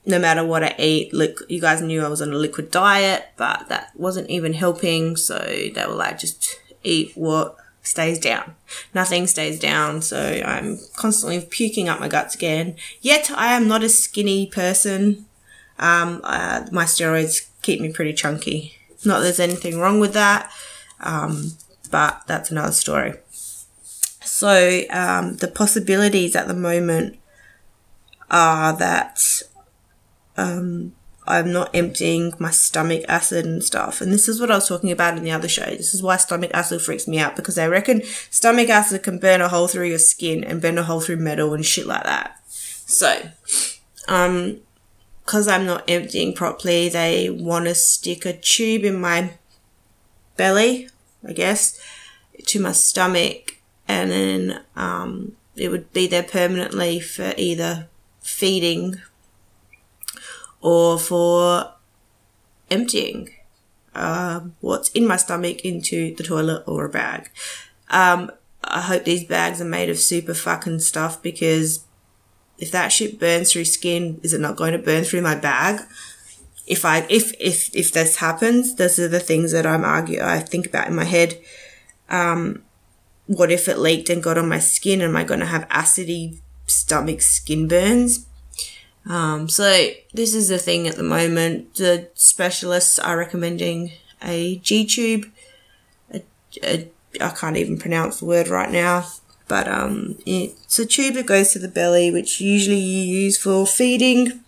no 0.06 0.20
matter 0.20 0.46
what 0.46 0.64
I 0.64 0.76
eat, 0.78 1.14
look, 1.14 1.42
you 1.48 1.62
guys 1.62 1.82
knew 1.82 2.04
I 2.04 2.10
was 2.10 2.22
on 2.22 2.34
a 2.34 2.38
liquid 2.38 2.72
diet, 2.72 3.28
but 3.38 3.70
that 3.70 3.92
wasn't 3.96 4.30
even 4.30 4.54
helping. 4.54 5.16
So 5.16 5.38
they 5.40 5.86
were 5.88 5.94
like, 5.94 6.20
just 6.20 6.60
eat 6.84 7.12
what 7.16 7.58
stays 7.84 8.18
down. 8.18 8.56
Nothing 8.94 9.28
stays 9.28 9.60
down. 9.60 10.02
So 10.02 10.42
I'm 10.44 10.80
constantly 10.96 11.42
puking 11.42 11.90
up 11.90 12.00
my 12.00 12.08
guts 12.08 12.34
again. 12.34 12.76
Yet 13.02 13.30
I 13.36 13.54
am 13.54 13.68
not 13.68 13.84
a 13.84 13.90
skinny 13.90 14.48
person. 14.48 15.26
Um, 15.78 16.22
uh, 16.24 16.66
my 16.72 16.86
steroids 16.86 17.48
keep 17.62 17.82
me 17.82 17.92
pretty 17.92 18.14
chunky. 18.14 18.78
Not 19.06 19.20
there's 19.20 19.40
anything 19.40 19.78
wrong 19.80 20.00
with 20.00 20.14
that, 20.14 20.50
um, 21.02 21.58
but 21.92 22.24
that's 22.26 22.52
another 22.52 22.72
story. 22.72 23.16
So 24.24 24.84
um, 24.90 25.38
the 25.38 25.50
possibilities 25.50 26.36
at 26.36 26.48
the 26.48 26.54
moment 26.54 27.20
are 28.32 28.74
that 28.78 29.42
um, 30.38 30.94
I'm 31.26 31.54
not 31.54 31.74
emptying 31.74 32.34
my 32.38 32.52
stomach 32.52 33.04
acid 33.08 33.46
and 33.46 33.64
stuff. 33.64 34.02
And 34.02 34.12
this 34.12 34.28
is 34.28 34.42
what 34.42 34.52
I 34.52 34.56
was 34.56 34.68
talking 34.68 34.92
about 34.92 35.18
in 35.18 35.24
the 35.24 35.32
other 35.32 35.48
show. 35.48 35.66
This 35.66 35.94
is 35.94 36.04
why 36.04 36.18
stomach 36.18 36.52
acid 36.54 36.82
freaks 36.82 37.08
me 37.08 37.20
out 37.20 37.36
because 37.36 37.58
I 37.58 37.68
reckon 37.68 38.04
stomach 38.30 38.70
acid 38.70 39.04
can 39.04 39.20
burn 39.20 39.42
a 39.42 39.48
hole 39.48 39.68
through 39.68 39.88
your 39.88 40.00
skin 40.00 40.44
and 40.44 40.62
burn 40.62 40.78
a 40.78 40.84
hole 40.84 41.00
through 41.00 41.18
metal 41.18 41.54
and 41.54 41.66
shit 41.66 41.86
like 41.88 42.04
that. 42.04 42.40
So, 42.48 43.30
um, 44.08 44.60
because 45.24 45.48
I'm 45.48 45.66
not 45.66 45.90
emptying 45.90 46.34
properly, 46.34 46.90
they 46.90 47.30
want 47.30 47.66
to 47.66 47.76
stick 47.76 48.26
a 48.26 48.34
tube 48.34 48.84
in 48.84 49.00
my 49.00 49.32
belly, 50.36 50.90
I 51.26 51.32
guess, 51.32 51.80
to 52.48 52.60
my 52.60 52.74
stomach, 52.74 53.58
and 53.88 54.12
then 54.12 54.64
um, 54.76 55.38
it 55.56 55.70
would 55.70 55.94
be 55.94 56.08
there 56.08 56.24
permanently 56.24 57.00
for 57.00 57.34
either 57.38 57.88
feeding 58.22 59.02
or 60.64 60.98
for 60.98 61.74
emptying 62.72 63.30
uh, 63.94 64.40
what's 64.62 64.90
in 64.90 65.06
my 65.06 65.18
stomach 65.18 65.64
into 65.64 66.16
the 66.16 66.24
toilet 66.24 66.64
or 66.66 66.86
a 66.86 66.90
bag. 66.90 67.30
Um, 67.90 68.32
I 68.64 68.82
hope 68.82 69.04
these 69.04 69.26
bags 69.26 69.62
are 69.62 69.66
made 69.66 69.90
of 69.90 70.00
super 70.00 70.34
fucking 70.34 70.80
stuff 70.80 71.22
because 71.22 71.84
if 72.58 72.72
that 72.72 72.94
shit 72.94 73.20
burns 73.20 73.52
through 73.52 73.66
skin, 73.66 74.20
is 74.24 74.34
it 74.34 74.40
not 74.42 74.56
going 74.56 74.72
to 74.72 74.80
burn 74.80 75.04
through 75.04 75.22
my 75.22 75.36
bag? 75.36 75.82
If 76.66 76.86
I 76.86 77.06
if 77.10 77.34
if 77.42 77.76
if 77.76 77.92
this 77.92 78.16
happens, 78.16 78.76
those 78.76 78.98
are 78.98 79.10
the 79.10 79.20
things 79.20 79.52
that 79.52 79.66
I'm 79.66 79.84
argue 79.84 80.22
I 80.22 80.40
think 80.40 80.66
about 80.66 80.88
in 80.88 80.96
my 80.96 81.04
head. 81.04 81.38
Um, 82.10 82.64
what 83.28 83.52
if 83.52 83.68
it 83.68 83.80
leaked 83.80 84.10
and 84.10 84.24
got 84.24 84.38
on 84.38 84.48
my 84.48 84.60
skin? 84.60 85.02
Am 85.02 85.16
I 85.16 85.26
going 85.26 85.42
to 85.42 85.46
have 85.46 85.68
acidy 85.68 86.40
stomach 86.66 87.22
skin 87.22 87.68
burns? 87.68 88.28
Um, 89.06 89.50
so 89.50 89.90
this 90.14 90.34
is 90.34 90.48
the 90.48 90.58
thing 90.58 90.88
at 90.88 90.96
the 90.96 91.04
moment. 91.04 91.76
The 91.76 92.10
specialists 92.14 92.98
are 93.00 93.18
recommending 93.18 93.92
a 94.22 94.58
G 94.58 94.86
tube. 94.86 95.26
I 96.64 97.30
can't 97.30 97.58
even 97.58 97.78
pronounce 97.78 98.20
the 98.20 98.26
word 98.26 98.48
right 98.48 98.72
now, 98.72 99.06
but 99.48 99.68
um, 99.68 100.18
it's 100.26 100.80
a 100.80 100.86
tube 100.86 101.16
that 101.16 101.26
goes 101.26 101.52
to 101.52 101.60
the 101.60 101.68
belly, 101.68 102.12
which 102.12 102.42
usually 102.42 102.80
you 102.80 103.04
use 103.04 103.38
for 103.38 103.68
feeding. 103.68 104.40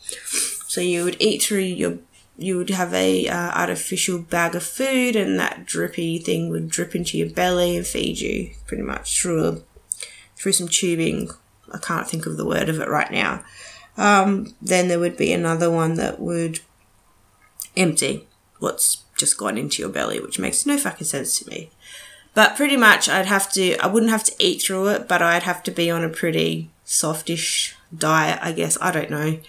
So 0.67 0.81
you 0.81 1.03
would 1.03 1.17
eat 1.19 1.43
through 1.43 1.59
your, 1.59 1.99
you 2.37 2.57
would 2.57 2.69
have 2.69 2.93
a 2.93 3.27
uh, 3.27 3.51
artificial 3.51 4.19
bag 4.19 4.55
of 4.55 4.63
food, 4.63 5.15
and 5.15 5.39
that 5.39 5.65
drippy 5.65 6.17
thing 6.19 6.49
would 6.49 6.69
drip 6.69 6.95
into 6.95 7.17
your 7.17 7.29
belly 7.29 7.77
and 7.77 7.85
feed 7.85 8.19
you 8.19 8.51
pretty 8.65 8.83
much 8.83 9.21
through 9.21 9.47
a, 9.47 9.61
through 10.35 10.53
some 10.53 10.67
tubing. 10.67 11.29
I 11.73 11.77
can't 11.77 12.07
think 12.07 12.25
of 12.25 12.37
the 12.37 12.45
word 12.45 12.69
of 12.69 12.79
it 12.79 12.87
right 12.87 13.11
now. 13.11 13.43
Um, 13.97 14.55
then 14.61 14.87
there 14.87 14.99
would 14.99 15.17
be 15.17 15.31
another 15.31 15.71
one 15.71 15.95
that 15.95 16.19
would 16.19 16.59
empty 17.77 18.27
what's 18.59 19.03
just 19.17 19.37
gone 19.37 19.57
into 19.57 19.81
your 19.81 19.91
belly, 19.91 20.19
which 20.19 20.39
makes 20.39 20.65
no 20.65 20.77
fucking 20.77 21.07
sense 21.07 21.39
to 21.39 21.49
me. 21.49 21.69
But 22.33 22.55
pretty 22.55 22.75
much, 22.75 23.07
I'd 23.07 23.27
have 23.27 23.51
to, 23.53 23.77
I 23.77 23.87
wouldn't 23.87 24.11
have 24.11 24.25
to 24.25 24.35
eat 24.39 24.61
through 24.61 24.87
it, 24.89 25.07
but 25.07 25.21
I'd 25.21 25.43
have 25.43 25.63
to 25.63 25.71
be 25.71 25.89
on 25.89 26.03
a 26.03 26.09
pretty 26.09 26.69
softish 26.83 27.75
diet, 27.95 28.39
I 28.41 28.51
guess. 28.51 28.77
I 28.81 28.91
don't 28.91 29.09
know. 29.09 29.39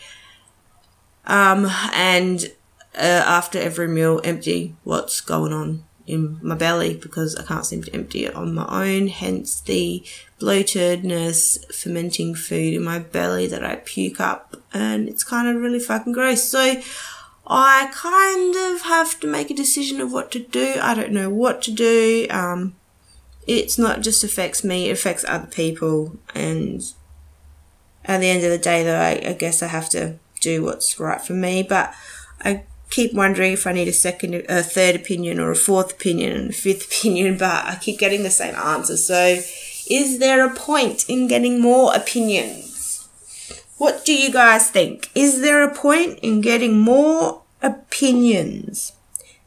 Um, 1.26 1.67
and 1.93 2.53
uh, 2.95 3.25
after 3.26 3.59
every 3.59 3.88
meal, 3.88 4.21
empty 4.23 4.76
what's 4.85 5.21
going 5.21 5.53
on 5.53 5.86
in 6.07 6.39
my 6.43 6.55
belly 6.55 6.95
because 6.95 7.37
I 7.37 7.43
can't 7.43 7.67
seem 7.67 7.83
to 7.83 7.95
empty 7.95 8.25
it 8.25 8.35
on 8.35 8.55
my 8.55 8.67
own. 8.69 9.09
Hence 9.09 9.61
the 9.61 10.05
bloatedness, 10.41 11.73
fermenting 11.75 12.35
food 12.35 12.75
in 12.75 12.85
my 12.85 12.99
belly 12.99 13.47
that 13.49 13.65
I 13.65 13.77
puke 13.77 14.21
up, 14.21 14.57
and 14.73 15.09
it's 15.09 15.25
kind 15.25 15.49
of 15.49 15.63
really 15.63 15.81
fucking 15.81 16.13
gross. 16.13 16.45
So 16.45 16.81
I 17.47 17.91
kind 17.93 18.55
of 18.75 18.83
have 18.83 19.21
to 19.21 19.27
make 19.27 19.51
a 19.51 19.55
decision 19.55 20.01
of 20.01 20.13
what 20.13 20.31
to 20.33 20.39
do. 20.39 20.77
I 20.81 20.95
don't 20.95 21.13
know 21.13 21.31
what 21.31 21.63
to 21.63 21.73
do. 21.73 22.27
Um, 22.31 22.77
it's 23.47 23.79
not 23.79 24.01
just 24.01 24.25
affects 24.25 24.65
me; 24.65 24.89
it 24.89 24.93
affects 24.93 25.25
other 25.27 25.47
people, 25.47 26.17
and 26.35 26.83
at 28.05 28.21
the 28.21 28.29
end 28.29 28.45
of 28.45 28.51
the 28.51 28.59
day, 28.59 28.85
though, 28.85 28.99
I, 28.99 29.31
I 29.31 29.33
guess 29.33 29.63
I 29.63 29.67
have 29.67 29.89
to 29.91 30.19
do 30.41 30.63
what's 30.63 31.01
right 31.01 31.21
for 31.21 31.33
me. 31.33 31.63
But 31.63 31.93
I 32.45 32.65
keep 32.90 33.12
wondering 33.12 33.52
if 33.52 33.66
I 33.66 33.73
need 33.73 33.88
a 33.88 33.93
second, 33.93 34.35
a 34.49 34.62
third 34.62 34.97
opinion 34.97 35.38
or 35.40 35.50
a 35.50 35.57
fourth 35.57 35.93
opinion 35.93 36.33
and 36.33 36.50
a 36.50 36.52
fifth 36.52 36.87
opinion, 36.99 37.38
but 37.38 37.64
I 37.64 37.78
keep 37.81 37.99
getting 37.99 38.23
the 38.23 38.31
same 38.31 38.55
answer. 38.55 38.97
So, 38.97 39.38
is 39.88 40.19
there 40.19 40.45
a 40.45 40.55
point 40.55 41.09
in 41.09 41.28
getting 41.28 41.61
more 41.61 41.95
opinions? 41.95 43.09
What 43.78 44.05
do 44.05 44.14
you 44.14 44.33
guys 44.33 44.71
think? 44.71 45.11
Is 45.14 45.43
there 45.43 45.62
a 45.62 45.75
point 45.75 46.19
in 46.21 46.40
getting 46.40 46.81
more 46.81 47.43
opinions? 47.62 48.93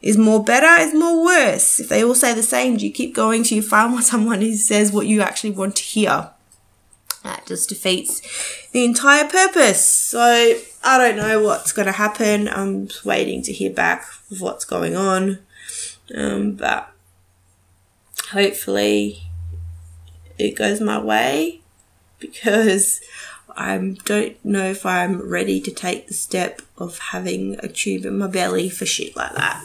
Is 0.00 0.16
more 0.16 0.42
better? 0.42 0.80
Is 0.80 0.94
more 0.94 1.24
worse? 1.24 1.80
If 1.80 1.88
they 1.88 2.02
all 2.02 2.14
say 2.14 2.32
the 2.32 2.42
same, 2.42 2.76
do 2.76 2.86
you 2.86 2.92
keep 2.92 3.14
going 3.14 3.42
till 3.42 3.56
you 3.56 3.62
find 3.62 4.02
someone 4.04 4.40
who 4.40 4.54
says 4.54 4.92
what 4.92 5.06
you 5.06 5.20
actually 5.20 5.50
want 5.50 5.76
to 5.76 5.82
hear? 5.82 6.30
That 7.22 7.46
just 7.46 7.68
defeats 7.68 8.22
the 8.72 8.84
entire 8.84 9.28
purpose. 9.28 9.86
So 9.86 10.58
I 10.82 10.98
don't 10.98 11.16
know 11.16 11.42
what's 11.42 11.72
going 11.72 11.86
to 11.86 11.92
happen. 11.92 12.48
I'm 12.48 12.88
waiting 13.04 13.42
to 13.42 13.52
hear 13.52 13.70
back 13.70 14.06
of 14.30 14.40
what's 14.40 14.64
going 14.64 14.96
on. 14.96 15.38
Um, 16.14 16.52
but 16.52 16.92
hopefully 18.30 19.22
it 20.38 20.56
goes 20.56 20.80
my 20.80 20.98
way 20.98 21.60
because 22.18 23.00
I 23.56 23.96
don't 24.04 24.42
know 24.44 24.70
if 24.70 24.86
I'm 24.86 25.20
ready 25.20 25.60
to 25.60 25.70
take 25.70 26.08
the 26.08 26.14
step 26.14 26.62
of 26.78 26.98
having 26.98 27.58
a 27.62 27.68
tube 27.68 28.04
in 28.04 28.18
my 28.18 28.28
belly 28.28 28.70
for 28.70 28.86
shit 28.86 29.16
like 29.16 29.34
that. 29.34 29.64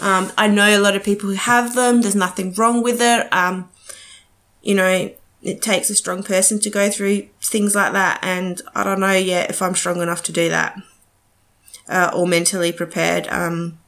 Um, 0.00 0.32
I 0.36 0.48
know 0.48 0.76
a 0.76 0.80
lot 0.80 0.96
of 0.96 1.04
people 1.04 1.28
who 1.28 1.36
have 1.36 1.74
them. 1.74 2.00
There's 2.00 2.16
nothing 2.16 2.52
wrong 2.54 2.82
with 2.82 3.00
it. 3.00 3.32
Um, 3.32 3.68
you 4.62 4.74
know, 4.74 5.12
it 5.44 5.60
takes 5.60 5.90
a 5.90 5.94
strong 5.94 6.22
person 6.22 6.58
to 6.60 6.70
go 6.70 6.90
through 6.90 7.28
things 7.42 7.74
like 7.74 7.92
that, 7.92 8.18
and 8.22 8.60
I 8.74 8.82
don't 8.82 9.00
know 9.00 9.12
yet 9.12 9.50
if 9.50 9.60
I'm 9.62 9.74
strong 9.74 10.00
enough 10.00 10.22
to 10.24 10.32
do 10.32 10.48
that 10.48 10.76
uh, 11.88 12.10
or 12.14 12.26
mentally 12.26 12.72
prepared. 12.72 13.28
Um, 13.28 13.78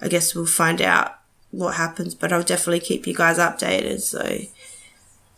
I 0.00 0.08
guess 0.08 0.34
we'll 0.34 0.46
find 0.46 0.80
out 0.80 1.18
what 1.50 1.74
happens, 1.74 2.14
but 2.14 2.32
I'll 2.32 2.42
definitely 2.42 2.80
keep 2.80 3.06
you 3.06 3.14
guys 3.14 3.38
updated. 3.38 4.00
So 4.00 4.38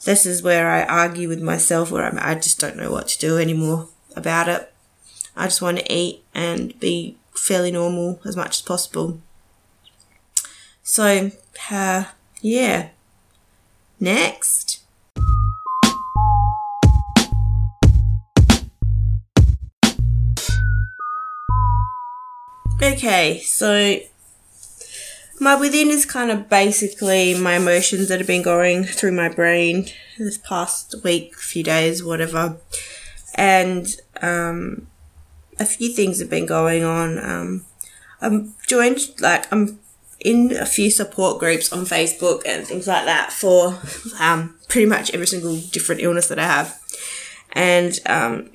this 0.04 0.26
is 0.26 0.42
where 0.42 0.70
I 0.70 0.84
argue 0.84 1.28
with 1.28 1.40
myself, 1.40 1.90
where 1.90 2.04
I'm, 2.04 2.18
I 2.20 2.34
just 2.34 2.60
don't 2.60 2.76
know 2.76 2.90
what 2.90 3.08
to 3.08 3.18
do 3.18 3.38
anymore 3.38 3.88
about 4.14 4.48
it. 4.48 4.72
I 5.36 5.46
just 5.46 5.62
want 5.62 5.78
to 5.78 5.92
eat 5.92 6.24
and 6.34 6.78
be 6.80 7.16
fairly 7.34 7.70
normal 7.70 8.20
as 8.24 8.36
much 8.36 8.58
as 8.58 8.62
possible. 8.62 9.20
So, 10.82 11.30
uh, 11.70 12.04
yeah. 12.40 12.88
Next. 14.00 14.75
Okay, 22.86 23.40
so 23.40 23.98
my 25.40 25.56
within 25.56 25.88
is 25.88 26.06
kind 26.06 26.30
of 26.30 26.48
basically 26.48 27.34
my 27.34 27.56
emotions 27.56 28.08
that 28.08 28.20
have 28.20 28.28
been 28.28 28.42
going 28.42 28.84
through 28.84 29.10
my 29.10 29.28
brain 29.28 29.88
this 30.18 30.38
past 30.38 30.94
week, 31.02 31.34
few 31.36 31.64
days, 31.64 32.04
whatever. 32.04 32.58
And 33.34 33.88
um, 34.22 34.86
a 35.58 35.66
few 35.66 35.92
things 35.92 36.20
have 36.20 36.30
been 36.30 36.46
going 36.46 36.84
on. 36.84 37.18
Um, 37.18 37.64
I'm 38.20 38.54
joined 38.68 39.00
like 39.18 39.52
I'm 39.52 39.80
in 40.20 40.52
a 40.52 40.64
few 40.64 40.88
support 40.92 41.40
groups 41.40 41.72
on 41.72 41.86
Facebook 41.86 42.42
and 42.46 42.64
things 42.64 42.86
like 42.86 43.04
that 43.04 43.32
for 43.32 43.80
um, 44.20 44.54
pretty 44.68 44.86
much 44.86 45.12
every 45.12 45.26
single 45.26 45.56
different 45.56 46.02
illness 46.02 46.28
that 46.28 46.38
I 46.38 46.46
have, 46.46 46.80
and 47.50 47.98
um, 48.06 48.52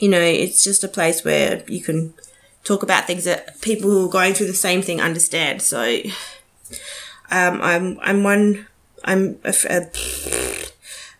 you 0.00 0.08
know 0.08 0.20
it's 0.20 0.64
just 0.64 0.82
a 0.82 0.88
place 0.88 1.24
where 1.24 1.62
you 1.68 1.80
can 1.80 2.14
talk 2.64 2.82
about 2.82 3.06
things 3.06 3.24
that 3.24 3.60
people 3.60 3.90
who 3.90 4.06
are 4.06 4.10
going 4.10 4.34
through 4.34 4.46
the 4.46 4.54
same 4.54 4.82
thing 4.82 5.00
understand. 5.00 5.62
So 5.62 6.00
um, 7.30 7.60
I'm 7.62 7.98
I'm 8.00 8.22
one 8.24 8.66
I'm 9.04 9.38
a, 9.44 9.54
a, 9.68 10.66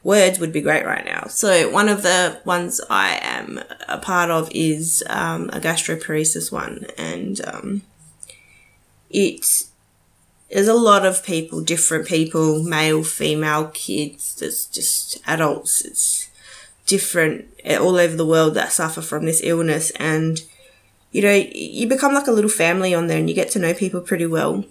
words 0.02 0.38
would 0.38 0.52
be 0.52 0.60
great 0.60 0.84
right 0.84 1.04
now. 1.04 1.26
So 1.28 1.70
one 1.70 1.88
of 1.88 2.02
the 2.02 2.40
ones 2.44 2.80
I 2.90 3.18
am 3.22 3.60
a 3.88 3.98
part 3.98 4.30
of 4.30 4.50
is 4.54 5.04
um, 5.08 5.50
a 5.52 5.60
gastroparesis 5.60 6.50
one, 6.50 6.86
and 6.96 7.40
um, 7.46 7.82
it 9.10 9.64
there's 10.50 10.68
a 10.68 10.74
lot 10.74 11.04
of 11.04 11.24
people, 11.24 11.62
different 11.62 12.06
people, 12.06 12.62
male, 12.62 13.02
female, 13.02 13.68
kids. 13.68 14.36
There's 14.36 14.66
just 14.66 15.20
adults. 15.26 15.84
It's 15.84 16.30
different 16.86 17.46
all 17.66 17.96
over 17.96 18.14
the 18.14 18.26
world 18.26 18.54
that 18.54 18.72
suffer 18.72 19.02
from 19.02 19.24
this 19.26 19.40
illness, 19.42 19.90
and 19.92 20.42
you 21.14 21.22
know 21.22 21.32
you 21.54 21.86
become 21.88 22.12
like 22.12 22.26
a 22.26 22.32
little 22.32 22.50
family 22.50 22.92
on 22.94 23.06
there, 23.06 23.18
and 23.18 23.28
you 23.28 23.34
get 23.34 23.50
to 23.52 23.58
know 23.58 23.72
people 23.72 24.00
pretty 24.00 24.26
well 24.26 24.64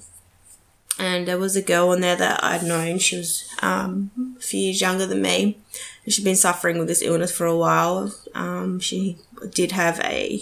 and 0.99 1.27
there 1.27 1.37
was 1.37 1.55
a 1.55 1.61
girl 1.61 1.89
on 1.89 2.01
there 2.01 2.15
that 2.15 2.43
I'd 2.43 2.63
known. 2.63 2.99
She 2.99 3.17
was 3.17 3.49
um, 3.61 4.11
a 4.37 4.41
few 4.41 4.59
years 4.59 4.81
younger 4.81 5.05
than 5.05 5.21
me. 5.21 5.57
She'd 6.07 6.23
been 6.23 6.35
suffering 6.35 6.77
with 6.77 6.87
this 6.87 7.01
illness 7.01 7.35
for 7.35 7.45
a 7.45 7.57
while. 7.57 8.13
Um, 8.35 8.79
she 8.79 9.17
did 9.51 9.71
have 9.71 9.99
a 10.01 10.41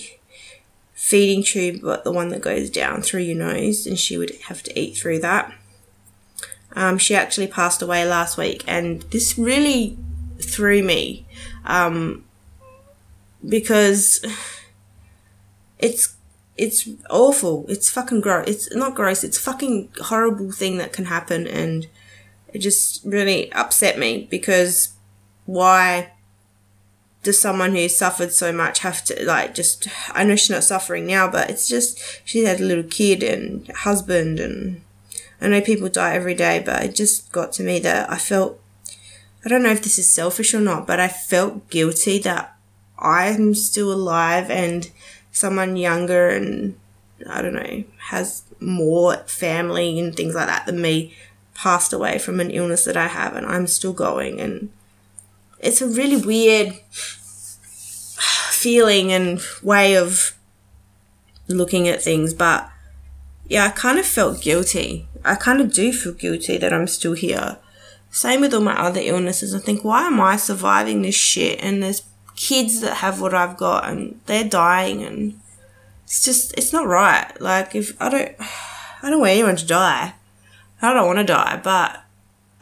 feeding 0.94 1.44
tube, 1.44 1.82
but 1.82 2.04
the 2.04 2.12
one 2.12 2.30
that 2.30 2.42
goes 2.42 2.70
down 2.70 3.02
through 3.02 3.22
your 3.22 3.38
nose, 3.38 3.88
and 3.88 3.98
she 3.98 4.18
would 4.18 4.36
have 4.48 4.62
to 4.64 4.80
eat 4.80 4.98
through 4.98 5.20
that. 5.20 5.54
Um, 6.74 6.98
she 6.98 7.16
actually 7.16 7.48
passed 7.48 7.82
away 7.82 8.06
last 8.06 8.38
week, 8.38 8.64
and 8.68 9.02
this 9.04 9.38
really 9.38 9.98
threw 10.40 10.84
me 10.84 11.26
um, 11.66 12.26
because 13.48 14.26
it's 15.82 16.16
it's 16.58 16.88
awful. 17.10 17.66
It's 17.68 17.90
fucking 17.90 18.22
gross. 18.22 18.48
It's 18.48 18.76
not 18.76 18.96
gross. 18.96 19.24
It's 19.24 19.40
fucking 19.40 19.90
horrible 20.00 20.52
thing 20.52 20.78
that 20.78 20.94
can 20.94 21.06
happen, 21.06 21.48
and 21.48 21.88
it 22.54 22.60
just 22.60 23.04
really 23.04 23.52
upset 23.54 23.98
me 23.98 24.28
because 24.30 24.94
why 25.46 26.12
does 27.24 27.40
someone 27.40 27.72
who 27.72 27.88
suffered 27.88 28.32
so 28.32 28.52
much 28.52 28.80
have 28.80 29.04
to 29.06 29.26
like 29.26 29.56
just? 29.56 29.88
I 30.14 30.24
know 30.24 30.36
she's 30.36 30.50
not 30.50 30.64
suffering 30.64 31.08
now, 31.08 31.30
but 31.30 31.50
it's 31.50 31.68
just 31.68 32.00
she 32.26 32.44
had 32.44 32.60
a 32.60 32.66
little 32.66 32.84
kid 32.84 33.24
and 33.24 33.68
husband, 33.70 34.40
and 34.40 34.82
I 35.42 35.48
know 35.48 35.62
people 35.62 35.90
die 35.90 36.14
every 36.14 36.36
day, 36.36 36.62
but 36.64 36.84
it 36.84 36.96
just 36.96 37.32
got 37.32 37.52
to 37.54 37.64
me 37.64 37.80
that 37.80 38.12
I 38.12 38.18
felt. 38.18 38.60
I 39.44 39.50
don't 39.50 39.64
know 39.64 39.72
if 39.72 39.82
this 39.82 39.98
is 39.98 40.08
selfish 40.08 40.54
or 40.54 40.62
not, 40.62 40.86
but 40.86 41.00
I 41.00 41.08
felt 41.08 41.72
guilty 41.72 42.20
that 42.20 42.56
I'm 43.00 43.56
still 43.56 43.92
alive 43.92 44.52
and 44.52 44.92
someone 45.32 45.78
younger 45.78 46.30
and 46.30 46.76
I 47.30 47.42
don't 47.42 47.54
know, 47.54 47.84
has 48.10 48.44
more 48.60 49.18
family 49.28 50.00
and 50.00 50.16
things 50.16 50.36
like 50.36 50.48
that 50.48 50.66
than 50.66 50.82
me 50.82 51.16
passed 51.54 51.94
away 51.94 52.18
from 52.18 52.40
an 52.40 52.52
illness 52.52 52.86
that 52.86 52.98
I 52.98 53.08
have 53.08 53.36
and 53.36 53.46
I'm 53.46 53.68
still 53.68 53.94
going 53.94 54.40
and 54.40 54.72
it's 55.60 55.82
a 55.82 55.88
really 55.88 56.18
weird 56.18 56.74
feeling 58.52 59.12
and 59.12 59.42
way 59.62 59.96
of 59.96 60.36
looking 61.48 61.88
at 61.88 62.02
things 62.02 62.34
but 62.34 62.72
yeah, 63.52 63.66
I 63.66 63.70
kind 63.72 64.00
of 64.00 64.06
felt 64.06 64.42
guilty. 64.42 65.10
I 65.26 65.36
kind 65.36 65.60
of 65.60 65.74
do 65.74 65.92
feel 65.92 66.14
guilty 66.14 66.58
that 66.58 66.72
I'm 66.72 66.88
still 66.88 67.12
here. 67.12 67.58
Same 68.10 68.40
with 68.40 68.54
all 68.54 68.62
my 68.62 68.80
other 68.80 69.02
illnesses. 69.04 69.54
I 69.54 69.60
think, 69.60 69.84
why 69.84 70.08
am 70.08 70.22
I 70.22 70.38
surviving 70.38 71.02
this 71.02 71.16
shit? 71.16 71.62
And 71.62 71.84
there's 71.84 72.04
kids 72.36 72.82
that 72.82 72.98
have 72.98 73.22
what 73.22 73.34
I've 73.34 73.58
got 73.58 73.90
and 73.90 74.20
they're 74.26 74.48
dying 74.48 75.04
and 75.04 75.40
it's 76.04 76.24
just 76.24 76.54
it's 76.58 76.74
not 76.74 76.88
right. 76.88 77.30
Like 77.40 77.76
if 77.76 78.00
I 78.02 78.10
don't 78.10 78.36
I 79.04 79.10
don't 79.10 79.20
want 79.20 79.32
anyone 79.32 79.56
to 79.56 79.66
die. 79.66 80.14
I 80.82 80.94
don't 80.94 81.06
want 81.06 81.20
to 81.20 81.26
die, 81.26 81.60
but 81.64 82.04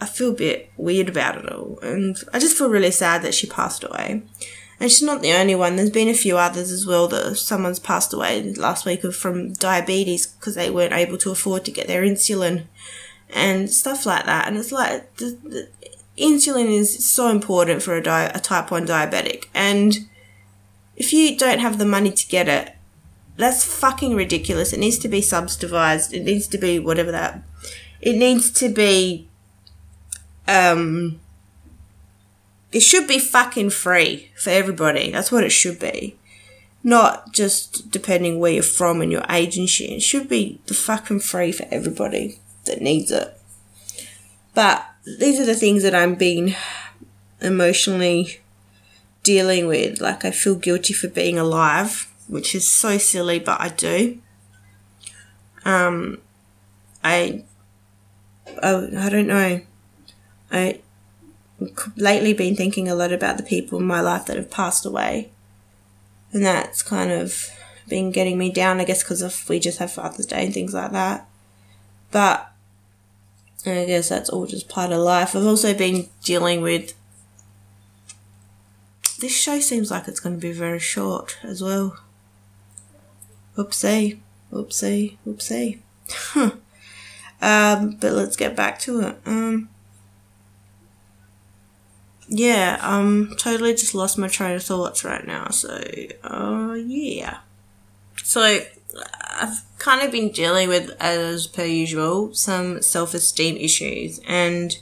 I 0.02 0.06
feel 0.06 0.32
a 0.32 0.36
bit 0.36 0.72
weird 0.78 1.10
about 1.10 1.38
it 1.38 1.52
all. 1.52 1.80
And 1.82 2.18
I 2.34 2.40
just 2.40 2.58
feel 2.58 2.70
really 2.70 2.92
sad 2.92 3.22
that 3.24 3.34
she 3.34 3.48
passed 3.48 3.84
away. 3.84 4.24
And 4.80 4.90
she's 4.90 5.04
not 5.04 5.22
the 5.22 5.34
only 5.34 5.56
one. 5.56 5.76
There's 5.76 5.90
been 5.90 6.08
a 6.08 6.14
few 6.14 6.38
others 6.38 6.72
as 6.72 6.86
well 6.86 7.08
that 7.10 7.36
someone's 7.36 7.80
passed 7.80 8.14
away 8.14 8.54
last 8.54 8.86
week 8.86 9.02
from 9.14 9.54
diabetes 9.54 10.28
because 10.28 10.56
they 10.56 10.70
weren't 10.70 10.94
able 10.94 11.18
to 11.20 11.32
afford 11.32 11.66
to 11.66 11.72
get 11.72 11.88
their 11.88 12.04
insulin 12.04 12.64
and 13.30 13.70
stuff 13.70 14.06
like 14.06 14.26
that. 14.26 14.48
And 14.48 14.58
it's 14.58 14.72
like 14.72 15.16
the, 15.18 15.70
insulin 16.20 16.68
is 16.68 17.04
so 17.06 17.30
important 17.30 17.82
for 17.82 17.96
a, 17.96 18.04
di- 18.04 18.32
a 18.34 18.40
type 18.40 18.72
1 18.72 18.86
diabetic. 18.86 19.46
And 19.54 20.10
if 20.96 21.14
you 21.14 21.38
don't 21.38 21.60
have 21.60 21.78
the 21.78 21.86
money 21.86 22.12
to 22.12 22.28
get 22.28 22.48
it, 22.48 22.76
that's 23.38 23.64
fucking 23.64 24.16
ridiculous. 24.16 24.74
It 24.74 24.80
needs 24.80 24.98
to 25.00 25.08
be 25.08 25.22
subsidized. 25.22 26.14
It 26.14 26.24
needs 26.24 26.46
to 26.48 26.58
be 26.58 26.78
whatever 26.78 27.12
that. 27.12 27.42
It 28.02 28.18
needs 28.18 28.52
to 28.52 28.70
be. 28.70 29.28
Um. 30.48 31.22
It 32.72 32.82
should 32.82 33.08
be 33.08 33.18
fucking 33.18 33.72
free 33.72 34.30
for 34.36 34.52
everybody. 34.52 35.10
That's 35.10 35.32
what 35.32 35.44
it 35.44 35.52
should 35.52 35.80
be. 35.80 36.18
Not 36.84 37.34
just 37.34 37.90
depending 37.92 38.40
where 38.40 38.52
you're 38.52 38.64
from 38.64 39.02
and 39.02 39.12
your 39.12 39.24
age 39.30 39.58
and 39.58 39.68
shit. 39.68 39.90
It 39.90 40.02
should 40.02 40.30
be 40.30 40.60
the 40.68 40.74
fucking 40.74 41.22
free 41.22 41.52
for 41.52 41.66
everybody 41.72 42.40
that 42.66 42.82
needs 42.82 43.10
it. 43.10 43.36
But 44.54 44.86
these 45.18 45.40
are 45.40 45.46
the 45.46 45.56
things 45.56 45.84
that 45.84 45.96
I'm 45.96 46.16
being 46.16 46.56
emotionally 47.42 48.40
dealing 49.24 49.68
with. 49.68 50.02
Like, 50.02 50.26
I 50.26 50.32
feel 50.32 50.56
guilty 50.56 50.94
for 50.94 51.08
being 51.08 51.40
alive, 51.40 52.12
which 52.28 52.54
is 52.54 52.68
so 52.68 52.98
silly, 52.98 53.40
but 53.40 53.60
I 53.60 53.70
do. 53.70 54.20
Um, 55.66 56.20
I, 57.04 57.44
I, 58.62 58.88
I 58.98 59.10
don't 59.10 59.28
know. 59.28 59.62
I 60.52 60.80
lately 61.96 62.34
been 62.34 62.56
thinking 62.56 62.88
a 62.88 62.96
lot 62.96 63.12
about 63.12 63.38
the 63.38 63.44
people 63.44 63.80
in 63.80 63.86
my 63.86 64.02
life 64.02 64.26
that 64.26 64.38
have 64.38 64.52
passed 64.52 64.86
away, 64.86 65.32
and 66.32 66.46
that's 66.46 66.82
kind 66.82 67.12
of 67.12 67.50
been 67.88 68.12
getting 68.12 68.38
me 68.38 68.52
down. 68.52 68.80
I 68.80 68.86
guess 68.86 69.04
because 69.04 69.22
of 69.22 69.48
we 69.50 69.60
just 69.60 69.80
have 69.80 69.92
Father's 69.92 70.26
Day 70.26 70.46
and 70.46 70.54
things 70.54 70.74
like 70.74 70.92
that. 70.92 71.28
But 72.12 72.49
and 73.66 73.80
I 73.80 73.86
guess 73.86 74.10
that's 74.10 74.30
all 74.30 74.46
just 74.46 74.70
part 74.70 74.92
of 74.92 75.00
life. 75.00 75.36
I've 75.36 75.46
also 75.46 75.74
been 75.74 76.08
dealing 76.24 76.62
with. 76.62 76.94
This 79.20 79.36
show 79.36 79.60
seems 79.60 79.92
like 79.92 80.08
it's 80.08 80.22
going 80.22 80.36
to 80.36 80.42
be 80.42 80.54
very 80.54 80.80
short 80.80 81.38
as 81.44 81.62
well. 81.62 82.00
Oopsie, 83.58 84.20
oopsie, 84.54 85.18
oopsie. 85.28 85.80
um, 87.42 87.98
but 88.00 88.14
let's 88.14 88.38
get 88.38 88.56
back 88.56 88.80
to 88.80 89.02
it. 89.02 89.18
Um, 89.26 89.68
yeah, 92.30 92.78
um, 92.82 93.36
totally 93.38 93.74
just 93.74 93.94
lost 93.94 94.18
my 94.18 94.30
train 94.30 94.56
of 94.56 94.64
thoughts 94.64 95.04
right 95.04 95.26
now. 95.26 95.50
So, 95.50 95.84
uh, 96.24 96.76
yeah. 96.76 97.40
So, 98.24 98.62
I've 99.40 99.62
kind 99.78 100.06
of 100.06 100.12
been 100.12 100.32
dealing 100.32 100.70
with, 100.70 100.92
as 101.00 101.48
per 101.48 101.64
usual, 101.64 102.34
some 102.34 102.82
self 102.82 103.14
esteem 103.14 103.58
issues, 103.58 104.20
and 104.28 104.78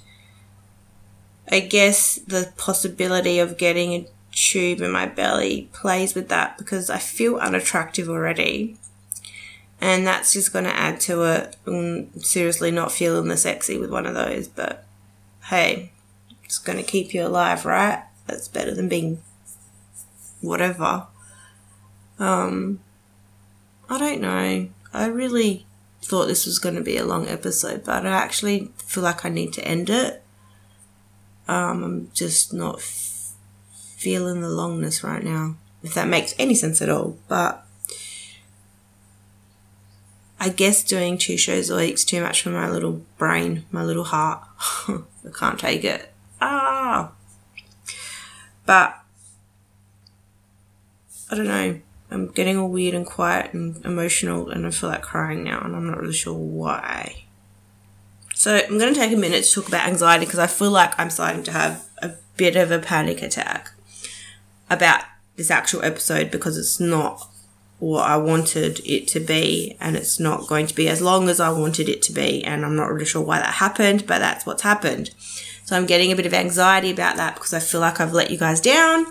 I 1.50 1.62
guess 1.62 2.16
the 2.16 2.52
possibility 2.58 3.40
of 3.40 3.58
getting 3.58 3.94
a 3.94 4.08
tube 4.32 4.82
in 4.82 4.92
my 4.92 5.06
belly 5.06 5.70
plays 5.74 6.14
with 6.14 6.30
that 6.30 6.58
because 6.58 6.90
I 6.90 6.98
feel 6.98 7.38
unattractive 7.38 8.10
already. 8.10 8.78
And 9.80 10.08
that's 10.08 10.34
just 10.34 10.54
going 10.54 10.66
to 10.66 10.76
add 10.76 11.00
to 11.02 11.24
it. 11.24 11.56
I'm 11.66 12.20
seriously 12.20 12.72
not 12.72 12.92
feeling 12.92 13.28
the 13.28 13.38
sexy 13.38 13.78
with 13.78 13.92
one 13.92 14.06
of 14.06 14.16
those, 14.16 14.48
but 14.48 14.86
hey, 15.46 15.92
it's 16.44 16.58
going 16.58 16.78
to 16.78 16.84
keep 16.84 17.14
you 17.14 17.26
alive, 17.26 17.66
right? 17.66 18.04
That's 18.26 18.48
better 18.48 18.74
than 18.74 18.90
being 18.90 19.22
whatever. 20.42 21.08
Um, 22.20 22.80
I 23.90 23.98
don't 23.98 24.22
know. 24.22 24.70
I 24.94 25.06
really 25.06 25.66
thought 26.02 26.28
this 26.28 26.46
was 26.46 26.60
going 26.60 26.76
to 26.76 26.82
be 26.82 26.98
a 26.98 27.06
long 27.06 27.28
episode, 27.28 27.84
but 27.84 28.06
I 28.06 28.10
actually 28.10 28.72
feel 28.78 29.04
like 29.04 29.26
I 29.26 29.30
need 29.30 29.54
to 29.54 29.66
end 29.66 29.90
it. 29.90 30.24
Um, 31.48 31.84
I'm 31.84 32.12
just 32.14 32.54
not 32.54 32.80
f- 32.80 33.34
feeling 33.96 34.42
the 34.42 34.48
longness 34.48 35.04
right 35.04 35.24
now, 35.24 35.56
if 35.84 35.94
that 35.94 36.08
makes 36.08 36.36
any 36.38 36.56
sense 36.56 36.82
at 36.82 36.90
all. 36.90 37.18
But 37.30 37.66
I 40.40 40.50
guess 40.50 40.84
doing 40.84 41.18
two 41.18 41.38
shows 41.38 41.70
a 41.70 41.78
week 41.78 41.94
is 41.96 42.06
too 42.06 42.22
much 42.22 42.42
for 42.42 42.50
my 42.50 42.70
little 42.70 43.06
brain, 43.18 43.66
my 43.72 43.84
little 43.84 44.04
heart. 44.04 44.46
I 44.88 45.02
can't 45.34 45.60
take 45.60 45.84
it. 45.86 46.14
Ah! 46.42 47.12
But 48.66 49.00
I 51.32 51.36
don't 51.36 51.48
know 51.48 51.82
I'm 52.10 52.28
getting 52.28 52.58
all 52.58 52.70
weird 52.70 52.96
and 52.96 53.06
quiet 53.06 53.54
and 53.54 53.84
emotional, 53.86 54.50
and 54.50 54.66
I 54.66 54.72
feel 54.72 54.90
like 54.90 55.02
crying 55.02 55.44
now, 55.44 55.62
and 55.62 55.76
I'm 55.76 55.88
not 55.88 56.00
really 56.00 56.14
sure 56.14 56.34
why. 56.34 57.24
So 58.34 58.56
I'm 58.56 58.78
going 58.78 58.94
to 58.94 59.00
take 59.00 59.12
a 59.12 59.18
minute 59.18 59.44
to 59.44 59.54
talk 59.54 59.68
about 59.68 59.88
anxiety 59.88 60.26
because 60.26 60.40
I 60.40 60.48
feel 60.48 60.72
like 60.72 60.98
I'm 61.00 61.10
starting 61.10 61.44
to 61.44 61.52
have 61.52 61.86
a 62.02 62.12
bit 62.38 62.56
of 62.56 62.72
a 62.72 62.80
panic 62.80 63.22
attack 63.22 63.72
about 64.70 65.04
this 65.36 65.52
actual 65.52 65.84
episode 65.84 66.32
because 66.32 66.58
it's 66.58 66.80
not 66.80 67.28
what 67.80 68.10
I 68.10 68.18
wanted 68.18 68.80
it 68.86 69.08
to 69.10 69.20
be, 69.20 69.76
and 69.80 69.96
it's 69.96 70.20
not 70.20 70.48
going 70.48 70.68
to 70.68 70.76
be 70.76 70.88
as 70.88 71.02
long 71.02 71.30
as 71.30 71.40
I 71.40 71.50
wanted 71.50 71.90
it 71.90 72.02
to 72.04 72.14
be, 72.14 72.44
and 72.44 72.66
I'm 72.66 72.76
not 72.76 72.92
really 72.92 73.06
sure 73.06 73.22
why 73.22 73.40
that 73.40 73.56
happened, 73.56 74.08
but 74.08 74.20
that's 74.20 74.46
what's 74.46 74.64
happened. 74.64 75.12
So 75.66 75.76
I'm 75.76 75.86
getting 75.86 76.12
a 76.12 76.16
bit 76.16 76.26
of 76.26 76.34
anxiety 76.34 76.90
about 76.90 77.18
that 77.18 77.36
because 77.36 77.54
I 77.54 77.60
feel 77.60 77.82
like 77.82 78.00
I've 78.00 78.14
let 78.14 78.32
you 78.32 78.38
guys 78.38 78.62
down. 78.62 79.06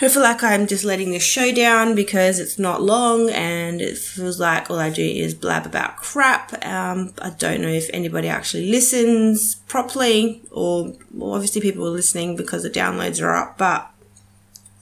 I 0.00 0.08
feel 0.08 0.22
like 0.22 0.42
I'm 0.42 0.66
just 0.66 0.84
letting 0.84 1.12
this 1.12 1.22
show 1.22 1.52
down 1.52 1.94
because 1.94 2.40
it's 2.40 2.58
not 2.58 2.82
long 2.82 3.30
and 3.30 3.80
it 3.80 3.96
feels 3.98 4.40
like 4.40 4.68
all 4.68 4.78
I 4.78 4.90
do 4.90 5.02
is 5.02 5.34
blab 5.34 5.64
about 5.64 5.96
crap. 5.96 6.64
Um, 6.66 7.12
I 7.20 7.30
don't 7.30 7.60
know 7.60 7.68
if 7.68 7.88
anybody 7.92 8.28
actually 8.28 8.70
listens 8.70 9.56
properly 9.68 10.42
or 10.50 10.94
well, 11.12 11.34
obviously 11.34 11.60
people 11.60 11.86
are 11.86 11.90
listening 11.90 12.34
because 12.34 12.64
the 12.64 12.70
downloads 12.70 13.22
are 13.22 13.36
up, 13.36 13.58
but 13.58 13.90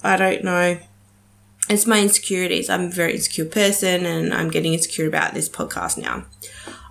I 0.02 0.16
don't 0.16 0.42
know 0.42 0.78
it's 1.70 1.86
my 1.86 2.00
insecurities. 2.00 2.68
I'm 2.68 2.86
a 2.86 2.90
very 2.90 3.14
insecure 3.14 3.44
person 3.44 4.04
and 4.04 4.34
I'm 4.34 4.50
getting 4.50 4.74
insecure 4.74 5.06
about 5.06 5.34
this 5.34 5.48
podcast 5.48 5.96
now. 5.96 6.24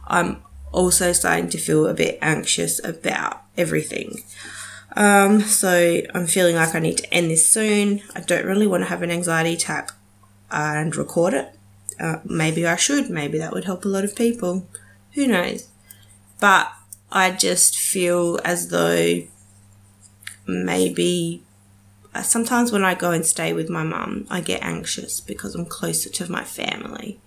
I'm 0.07 0.41
also 0.71 1.11
starting 1.11 1.49
to 1.49 1.57
feel 1.57 1.85
a 1.85 1.93
bit 1.93 2.17
anxious 2.21 2.83
about 2.83 3.41
everything. 3.57 4.23
Um, 4.95 5.41
so 5.41 6.01
I'm 6.13 6.27
feeling 6.27 6.55
like 6.55 6.75
I 6.75 6.79
need 6.79 6.97
to 6.97 7.13
end 7.13 7.29
this 7.29 7.49
soon. 7.49 8.01
I 8.15 8.21
don't 8.21 8.45
really 8.45 8.67
want 8.67 8.83
to 8.83 8.89
have 8.89 9.01
an 9.01 9.11
anxiety 9.11 9.53
attack 9.53 9.91
and 10.51 10.95
record 10.95 11.33
it. 11.33 11.55
Uh, 11.99 12.17
maybe 12.23 12.65
I 12.65 12.75
should. 12.75 13.09
Maybe 13.09 13.37
that 13.37 13.53
would 13.53 13.65
help 13.65 13.85
a 13.85 13.89
lot 13.89 14.03
of 14.03 14.15
people. 14.15 14.67
Who 15.13 15.27
knows? 15.27 15.67
But 16.39 16.71
I 17.11 17.31
just 17.31 17.77
feel 17.77 18.39
as 18.43 18.69
though 18.69 19.23
maybe 20.47 21.43
uh, 22.13 22.21
sometimes 22.21 22.71
when 22.71 22.83
I 22.83 22.95
go 22.95 23.11
and 23.11 23.25
stay 23.25 23.53
with 23.53 23.69
my 23.69 23.83
mum, 23.83 24.25
I 24.29 24.41
get 24.41 24.63
anxious 24.63 25.19
because 25.19 25.55
I'm 25.55 25.65
closer 25.65 26.09
to 26.09 26.31
my 26.31 26.43
family. 26.43 27.19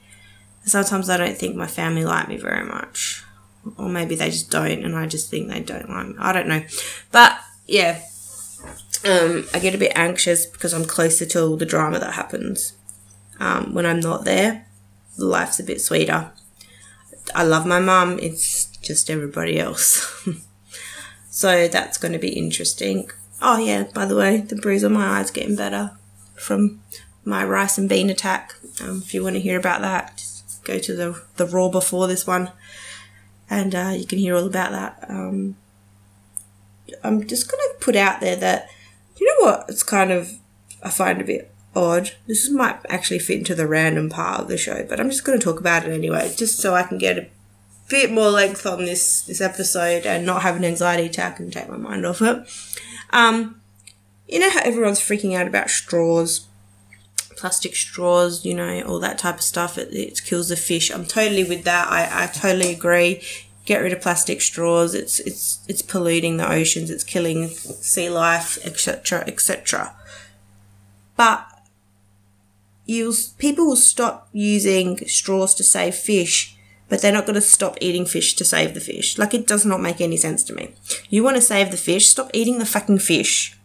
Sometimes 0.64 1.10
I 1.10 1.16
don't 1.16 1.36
think 1.36 1.56
my 1.56 1.66
family 1.66 2.04
like 2.04 2.28
me 2.28 2.36
very 2.36 2.64
much. 2.64 3.24
Or 3.76 3.88
maybe 3.88 4.16
they 4.16 4.30
just 4.30 4.50
don't 4.50 4.84
and 4.84 4.96
I 4.96 5.06
just 5.06 5.30
think 5.30 5.48
they 5.48 5.60
don't 5.60 5.88
like 5.88 6.08
me. 6.08 6.14
I 6.18 6.32
don't 6.32 6.48
know. 6.48 6.62
But 7.10 7.38
yeah, 7.72 8.02
um, 9.02 9.46
I 9.54 9.58
get 9.58 9.74
a 9.74 9.78
bit 9.78 9.92
anxious 9.94 10.44
because 10.44 10.74
I'm 10.74 10.84
closer 10.84 11.24
to 11.24 11.42
all 11.42 11.56
the 11.56 11.64
drama 11.64 11.98
that 11.98 12.12
happens. 12.12 12.74
Um, 13.40 13.72
when 13.72 13.86
I'm 13.86 13.98
not 13.98 14.26
there, 14.26 14.66
life's 15.16 15.58
a 15.58 15.64
bit 15.64 15.80
sweeter. 15.80 16.32
I 17.34 17.44
love 17.44 17.64
my 17.64 17.80
mum, 17.80 18.18
it's 18.20 18.66
just 18.82 19.08
everybody 19.08 19.58
else. 19.58 20.28
so 21.30 21.66
that's 21.66 21.96
going 21.96 22.12
to 22.12 22.18
be 22.18 22.36
interesting. 22.36 23.10
Oh 23.40 23.56
yeah, 23.56 23.84
by 23.84 24.04
the 24.04 24.16
way, 24.16 24.36
the 24.36 24.56
bruise 24.56 24.84
on 24.84 24.92
my 24.92 25.18
eye's 25.18 25.30
getting 25.30 25.56
better 25.56 25.92
from 26.34 26.82
my 27.24 27.42
rice 27.42 27.78
and 27.78 27.88
bean 27.88 28.10
attack. 28.10 28.52
Um, 28.82 28.98
if 29.02 29.14
you 29.14 29.22
want 29.22 29.36
to 29.36 29.40
hear 29.40 29.58
about 29.58 29.80
that, 29.80 30.18
just 30.18 30.62
go 30.64 30.78
to 30.78 30.94
the 30.94 31.22
the 31.36 31.46
raw 31.46 31.70
before 31.70 32.06
this 32.06 32.26
one, 32.26 32.52
and 33.48 33.74
uh, 33.74 33.94
you 33.96 34.04
can 34.04 34.18
hear 34.18 34.36
all 34.36 34.46
about 34.46 34.72
that. 34.72 35.06
Um, 35.08 35.56
I'm 37.02 37.26
just 37.26 37.50
gonna 37.50 37.62
put 37.80 37.96
out 37.96 38.20
there 38.20 38.36
that 38.36 38.68
you 39.18 39.26
know 39.26 39.46
what 39.46 39.66
it's 39.68 39.82
kind 39.82 40.10
of 40.10 40.32
I 40.82 40.90
find 40.90 41.20
a 41.20 41.24
bit 41.24 41.52
odd. 41.74 42.12
This 42.26 42.50
might 42.50 42.78
actually 42.88 43.18
fit 43.18 43.38
into 43.38 43.54
the 43.54 43.66
random 43.66 44.10
part 44.10 44.40
of 44.40 44.48
the 44.48 44.56
show, 44.56 44.84
but 44.88 45.00
I'm 45.00 45.10
just 45.10 45.24
going 45.24 45.38
to 45.38 45.44
talk 45.44 45.60
about 45.60 45.84
it 45.84 45.92
anyway, 45.92 46.32
just 46.36 46.58
so 46.58 46.74
I 46.74 46.82
can 46.82 46.98
get 46.98 47.18
a 47.18 47.28
bit 47.88 48.10
more 48.10 48.30
length 48.30 48.66
on 48.66 48.84
this 48.84 49.22
this 49.22 49.40
episode 49.40 50.06
and 50.06 50.24
not 50.24 50.42
have 50.42 50.56
an 50.56 50.64
anxiety 50.64 51.06
attack 51.06 51.38
and 51.38 51.52
take 51.52 51.68
my 51.68 51.76
mind 51.76 52.06
off 52.06 52.22
it. 52.22 52.46
Um, 53.10 53.60
you 54.28 54.38
know 54.38 54.50
how 54.50 54.60
everyone's 54.62 55.00
freaking 55.00 55.36
out 55.36 55.46
about 55.46 55.70
straws, 55.70 56.46
plastic 57.36 57.74
straws, 57.74 58.44
you 58.44 58.54
know, 58.54 58.82
all 58.82 58.98
that 59.00 59.18
type 59.18 59.36
of 59.36 59.42
stuff. 59.42 59.78
It, 59.78 59.92
it 59.92 60.22
kills 60.24 60.48
the 60.48 60.56
fish. 60.56 60.90
I'm 60.90 61.04
totally 61.04 61.44
with 61.44 61.64
that. 61.64 61.88
I, 61.90 62.24
I 62.24 62.26
totally 62.28 62.72
agree. 62.72 63.22
Get 63.64 63.80
rid 63.80 63.92
of 63.92 64.00
plastic 64.00 64.40
straws. 64.40 64.94
It's 64.94 65.20
it's 65.20 65.60
it's 65.68 65.82
polluting 65.82 66.36
the 66.36 66.50
oceans. 66.50 66.90
It's 66.90 67.04
killing 67.04 67.48
sea 67.48 68.10
life, 68.10 68.58
etc., 68.64 69.24
etc. 69.26 69.94
But 71.16 71.46
you 72.86 73.14
people 73.38 73.66
will 73.66 73.76
stop 73.76 74.28
using 74.32 74.98
straws 75.06 75.54
to 75.54 75.62
save 75.64 75.94
fish 75.94 76.56
but 76.92 77.00
they're 77.00 77.10
not 77.10 77.24
going 77.24 77.36
to 77.36 77.40
stop 77.40 77.78
eating 77.80 78.04
fish 78.04 78.34
to 78.34 78.44
save 78.44 78.74
the 78.74 78.80
fish. 78.80 79.16
Like, 79.16 79.32
it 79.32 79.46
does 79.46 79.64
not 79.64 79.80
make 79.80 80.02
any 80.02 80.18
sense 80.18 80.44
to 80.44 80.52
me. 80.52 80.74
You 81.08 81.24
want 81.24 81.36
to 81.36 81.40
save 81.40 81.70
the 81.70 81.78
fish, 81.78 82.06
stop 82.06 82.28
eating 82.34 82.58
the 82.58 82.66
fucking 82.66 82.98
fish. 82.98 83.58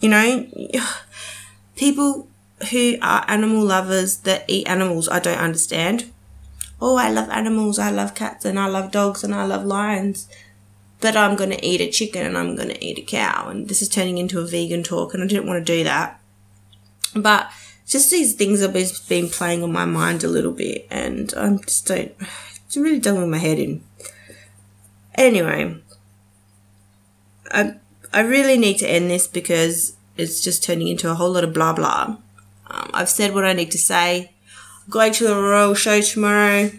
You 0.00 0.08
know? 0.08 0.46
People 1.76 2.26
who 2.70 2.96
are 3.02 3.22
animal 3.28 3.62
lovers 3.62 4.20
that 4.20 4.46
eat 4.48 4.66
animals, 4.66 5.10
I 5.10 5.18
don't 5.18 5.36
understand. 5.36 6.10
Oh, 6.80 6.96
I 6.96 7.10
love 7.10 7.28
animals, 7.30 7.78
I 7.78 7.90
love 7.90 8.14
cats, 8.14 8.44
and 8.44 8.58
I 8.58 8.66
love 8.66 8.92
dogs, 8.92 9.24
and 9.24 9.34
I 9.34 9.44
love 9.44 9.64
lions. 9.64 10.28
But 11.00 11.16
I'm 11.16 11.36
going 11.36 11.50
to 11.50 11.64
eat 11.64 11.80
a 11.80 11.90
chicken 11.90 12.26
and 12.26 12.36
I'm 12.36 12.56
going 12.56 12.70
to 12.70 12.84
eat 12.84 12.98
a 12.98 13.02
cow. 13.02 13.48
And 13.48 13.68
this 13.68 13.82
is 13.82 13.88
turning 13.88 14.18
into 14.18 14.40
a 14.40 14.46
vegan 14.46 14.82
talk, 14.82 15.14
and 15.14 15.22
I 15.22 15.26
didn't 15.26 15.46
want 15.46 15.64
to 15.64 15.76
do 15.76 15.84
that. 15.84 16.20
But 17.14 17.50
just 17.86 18.10
these 18.10 18.34
things 18.34 18.60
have 18.60 18.74
been 19.08 19.28
playing 19.28 19.62
on 19.62 19.72
my 19.72 19.84
mind 19.84 20.22
a 20.22 20.28
little 20.28 20.52
bit, 20.52 20.86
and 20.90 21.32
I'm 21.34 21.60
just 21.60 21.86
don't. 21.86 22.14
It's 22.66 22.76
really 22.76 23.00
done 23.00 23.18
with 23.18 23.30
my 23.30 23.38
head 23.38 23.58
in. 23.58 23.82
Anyway, 25.14 25.74
I 27.50 27.76
I 28.12 28.20
really 28.20 28.58
need 28.58 28.76
to 28.80 28.86
end 28.86 29.10
this 29.10 29.26
because 29.26 29.96
it's 30.18 30.42
just 30.42 30.62
turning 30.62 30.88
into 30.88 31.10
a 31.10 31.14
whole 31.14 31.30
lot 31.30 31.44
of 31.44 31.54
blah 31.54 31.72
blah. 31.72 32.18
Um, 32.66 32.90
I've 32.92 33.08
said 33.08 33.32
what 33.32 33.46
I 33.46 33.54
need 33.54 33.70
to 33.70 33.78
say. 33.78 34.32
Going 34.90 35.12
to 35.12 35.24
the 35.24 35.36
Royal 35.36 35.74
Show 35.74 36.00
tomorrow, 36.00 36.70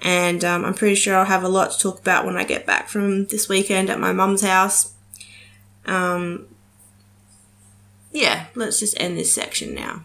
and 0.00 0.44
um, 0.44 0.64
I'm 0.64 0.74
pretty 0.74 0.94
sure 0.94 1.16
I'll 1.16 1.24
have 1.24 1.42
a 1.42 1.48
lot 1.48 1.72
to 1.72 1.78
talk 1.78 1.98
about 1.98 2.24
when 2.24 2.36
I 2.36 2.44
get 2.44 2.64
back 2.64 2.88
from 2.88 3.26
this 3.26 3.48
weekend 3.48 3.90
at 3.90 3.98
my 3.98 4.12
mum's 4.12 4.42
house. 4.42 4.94
Um, 5.84 6.46
yeah, 8.12 8.46
let's 8.54 8.78
just 8.78 9.00
end 9.00 9.18
this 9.18 9.32
section 9.32 9.74
now. 9.74 10.04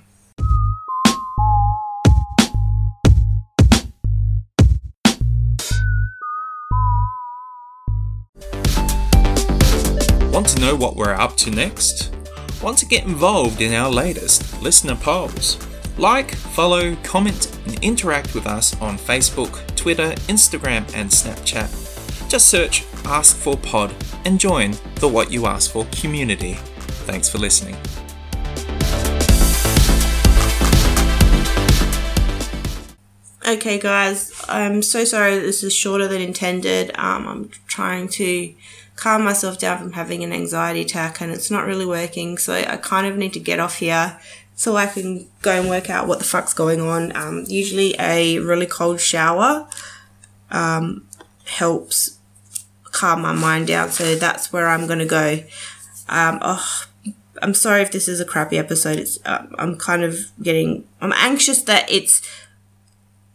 Want 10.32 10.48
to 10.48 10.60
know 10.60 10.76
what 10.76 10.96
we're 10.96 11.14
up 11.14 11.38
to 11.38 11.52
next? 11.52 12.12
Want 12.64 12.80
to 12.80 12.88
get 12.88 13.04
involved 13.04 13.62
in 13.62 13.72
our 13.74 13.92
latest 13.92 14.64
listener 14.64 14.96
polls? 14.96 15.64
Like, 15.98 16.34
follow, 16.34 16.96
comment, 17.04 17.56
and 17.68 17.84
interact 17.84 18.34
with 18.34 18.48
us 18.48 18.80
on 18.82 18.98
Facebook, 18.98 19.64
Twitter, 19.76 20.14
Instagram, 20.28 20.92
and 20.96 21.10
Snapchat. 21.10 22.30
Just 22.30 22.48
search 22.48 22.84
Asked 23.06 23.38
For 23.38 23.56
Pod 23.56 23.94
and 24.26 24.40
join 24.40 24.76
the 24.96 25.08
What 25.08 25.32
You 25.32 25.46
Asked 25.46 25.72
For 25.72 25.86
community. 25.92 26.54
Thanks 27.06 27.30
for 27.30 27.38
listening. 27.38 27.76
Okay, 33.46 33.78
guys, 33.78 34.34
I'm 34.48 34.82
so 34.82 35.04
sorry 35.04 35.38
this 35.38 35.64
is 35.64 35.76
shorter 35.76 36.08
than 36.08 36.22
intended. 36.22 36.92
Um, 36.96 37.28
I'm 37.28 37.50
trying 37.68 38.08
to 38.10 38.54
calm 38.96 39.24
myself 39.24 39.60
down 39.60 39.78
from 39.78 39.92
having 39.92 40.24
an 40.24 40.32
anxiety 40.32 40.82
attack 40.82 41.20
and 41.22 41.32
it's 41.32 41.52
not 41.52 41.66
really 41.66 41.86
working. 41.86 42.38
So 42.38 42.54
I 42.54 42.78
kind 42.78 43.06
of 43.06 43.18
need 43.18 43.34
to 43.34 43.40
get 43.40 43.60
off 43.60 43.80
here 43.80 44.18
so 44.56 44.76
I 44.76 44.86
can 44.86 45.28
go 45.42 45.60
and 45.60 45.70
work 45.70 45.90
out 45.90 46.08
what 46.08 46.20
the 46.20 46.26
fuck's 46.26 46.54
going 46.54 46.82
on. 46.82 47.16
Um, 47.16 47.46
usually 47.48 47.96
a 48.00 48.40
really 48.40 48.66
cold 48.66 49.02
shower 49.02 49.68
um, 50.52 51.08
helps 51.46 52.20
calm 52.84 53.22
my 53.22 53.34
mind 53.34 53.68
down. 53.68 53.92
So 53.92 54.16
that's 54.16 54.54
where 54.54 54.68
I'm 54.68 54.88
going 54.88 55.00
to 55.00 55.06
go. 55.06 55.40
Um, 56.08 56.40
oh, 56.42 56.86
I'm 57.42 57.54
sorry 57.54 57.82
if 57.82 57.92
this 57.92 58.08
is 58.08 58.20
a 58.20 58.26
crappy 58.26 58.58
episode. 58.58 59.00
It's 59.00 59.20
uh, 59.26 59.46
I'm 59.58 59.76
kind 59.78 60.04
of 60.04 60.18
getting 60.42 60.88
I'm 61.02 61.14
anxious 61.14 61.62
that 61.64 61.92
it's 61.92 62.22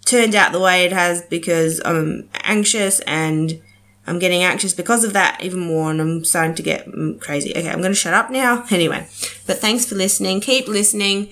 turned 0.06 0.34
out 0.34 0.52
the 0.52 0.60
way 0.60 0.84
it 0.84 0.92
has 0.92 1.22
because 1.22 1.82
I'm 1.84 2.28
anxious 2.44 3.00
and 3.00 3.60
I'm 4.08 4.18
getting 4.18 4.42
anxious 4.42 4.72
because 4.72 5.04
of 5.04 5.12
that 5.12 5.40
even 5.42 5.60
more 5.60 5.90
and 5.90 6.00
I'm 6.00 6.24
starting 6.24 6.54
to 6.56 6.62
get 6.62 6.86
mm, 6.86 7.20
crazy. 7.20 7.50
Okay, 7.50 7.68
I'm 7.68 7.80
going 7.80 7.92
to 7.92 7.94
shut 7.94 8.14
up 8.14 8.30
now. 8.30 8.64
Anyway, 8.78 9.06
but 9.46 9.58
thanks 9.58 9.84
for 9.84 9.96
listening. 9.96 10.40
Keep 10.40 10.68
listening. 10.68 11.30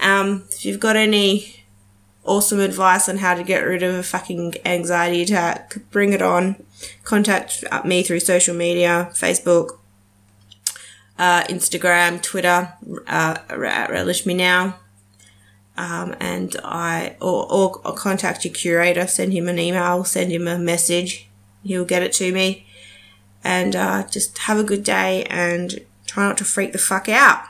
Um, 0.00 0.44
if 0.50 0.64
you've 0.64 0.80
got 0.80 0.96
any 0.96 1.64
awesome 2.24 2.58
advice 2.60 3.08
on 3.08 3.18
how 3.18 3.34
to 3.34 3.42
get 3.44 3.60
rid 3.60 3.82
of 3.82 3.94
a 3.94 4.02
fucking 4.02 4.54
anxiety 4.64 5.22
attack, 5.22 5.76
bring 5.90 6.12
it 6.12 6.22
on. 6.22 6.56
Contact 7.04 7.64
me 7.84 8.02
through 8.02 8.20
social 8.20 8.54
media, 8.54 9.10
Facebook, 9.14 9.78
uh, 11.18 11.42
Instagram, 11.44 12.20
Twitter, 12.22 12.72
uh, 13.06 13.38
at 13.48 13.90
Relish 13.90 14.26
Me 14.26 14.34
Now. 14.34 14.76
um, 15.76 16.14
and 16.20 16.56
I 16.64 17.16
or, 17.20 17.50
or, 17.52 17.80
or 17.84 17.94
contact 17.94 18.44
your 18.44 18.54
curator, 18.54 19.06
send 19.06 19.32
him 19.32 19.48
an 19.48 19.58
email, 19.58 20.04
send 20.04 20.32
him 20.32 20.48
a 20.48 20.58
message, 20.58 21.25
he'll 21.66 21.84
get 21.84 22.02
it 22.02 22.12
to 22.14 22.32
me, 22.32 22.66
and 23.44 23.76
uh, 23.76 24.06
just 24.08 24.38
have 24.38 24.58
a 24.58 24.64
good 24.64 24.84
day 24.84 25.24
and 25.24 25.80
try 26.06 26.26
not 26.26 26.38
to 26.38 26.44
freak 26.44 26.72
the 26.72 26.78
fuck 26.78 27.08
out. 27.08 27.44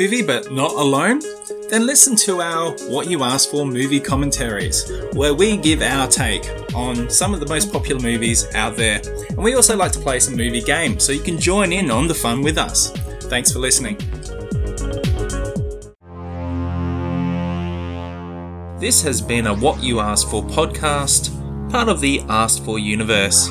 Movie 0.00 0.22
but 0.22 0.50
not 0.50 0.70
alone? 0.72 1.20
Then 1.68 1.84
listen 1.86 2.16
to 2.16 2.40
our 2.40 2.72
What 2.88 3.10
You 3.10 3.22
Asked 3.22 3.50
For 3.50 3.66
movie 3.66 4.00
commentaries, 4.00 4.90
where 5.12 5.34
we 5.34 5.58
give 5.58 5.82
our 5.82 6.08
take 6.08 6.48
on 6.74 7.10
some 7.10 7.34
of 7.34 7.40
the 7.40 7.46
most 7.46 7.70
popular 7.70 8.00
movies 8.00 8.46
out 8.54 8.76
there. 8.76 9.02
And 9.28 9.38
we 9.38 9.54
also 9.54 9.76
like 9.76 9.92
to 9.92 9.98
play 9.98 10.18
some 10.18 10.36
movie 10.36 10.62
games, 10.62 11.04
so 11.04 11.12
you 11.12 11.20
can 11.20 11.38
join 11.38 11.70
in 11.70 11.90
on 11.90 12.08
the 12.08 12.14
fun 12.14 12.40
with 12.40 12.56
us. 12.56 12.92
Thanks 13.24 13.52
for 13.52 13.58
listening. 13.58 13.98
This 18.80 19.02
has 19.02 19.20
been 19.20 19.48
a 19.48 19.54
What 19.54 19.82
You 19.82 20.00
Asked 20.00 20.30
For 20.30 20.42
podcast, 20.42 21.30
part 21.70 21.90
of 21.90 22.00
the 22.00 22.22
Asked 22.30 22.64
For 22.64 22.78
universe. 22.78 23.48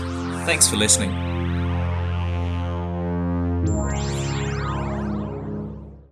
Thanks 0.47 0.67
for 0.67 0.77
listening. 0.77 1.28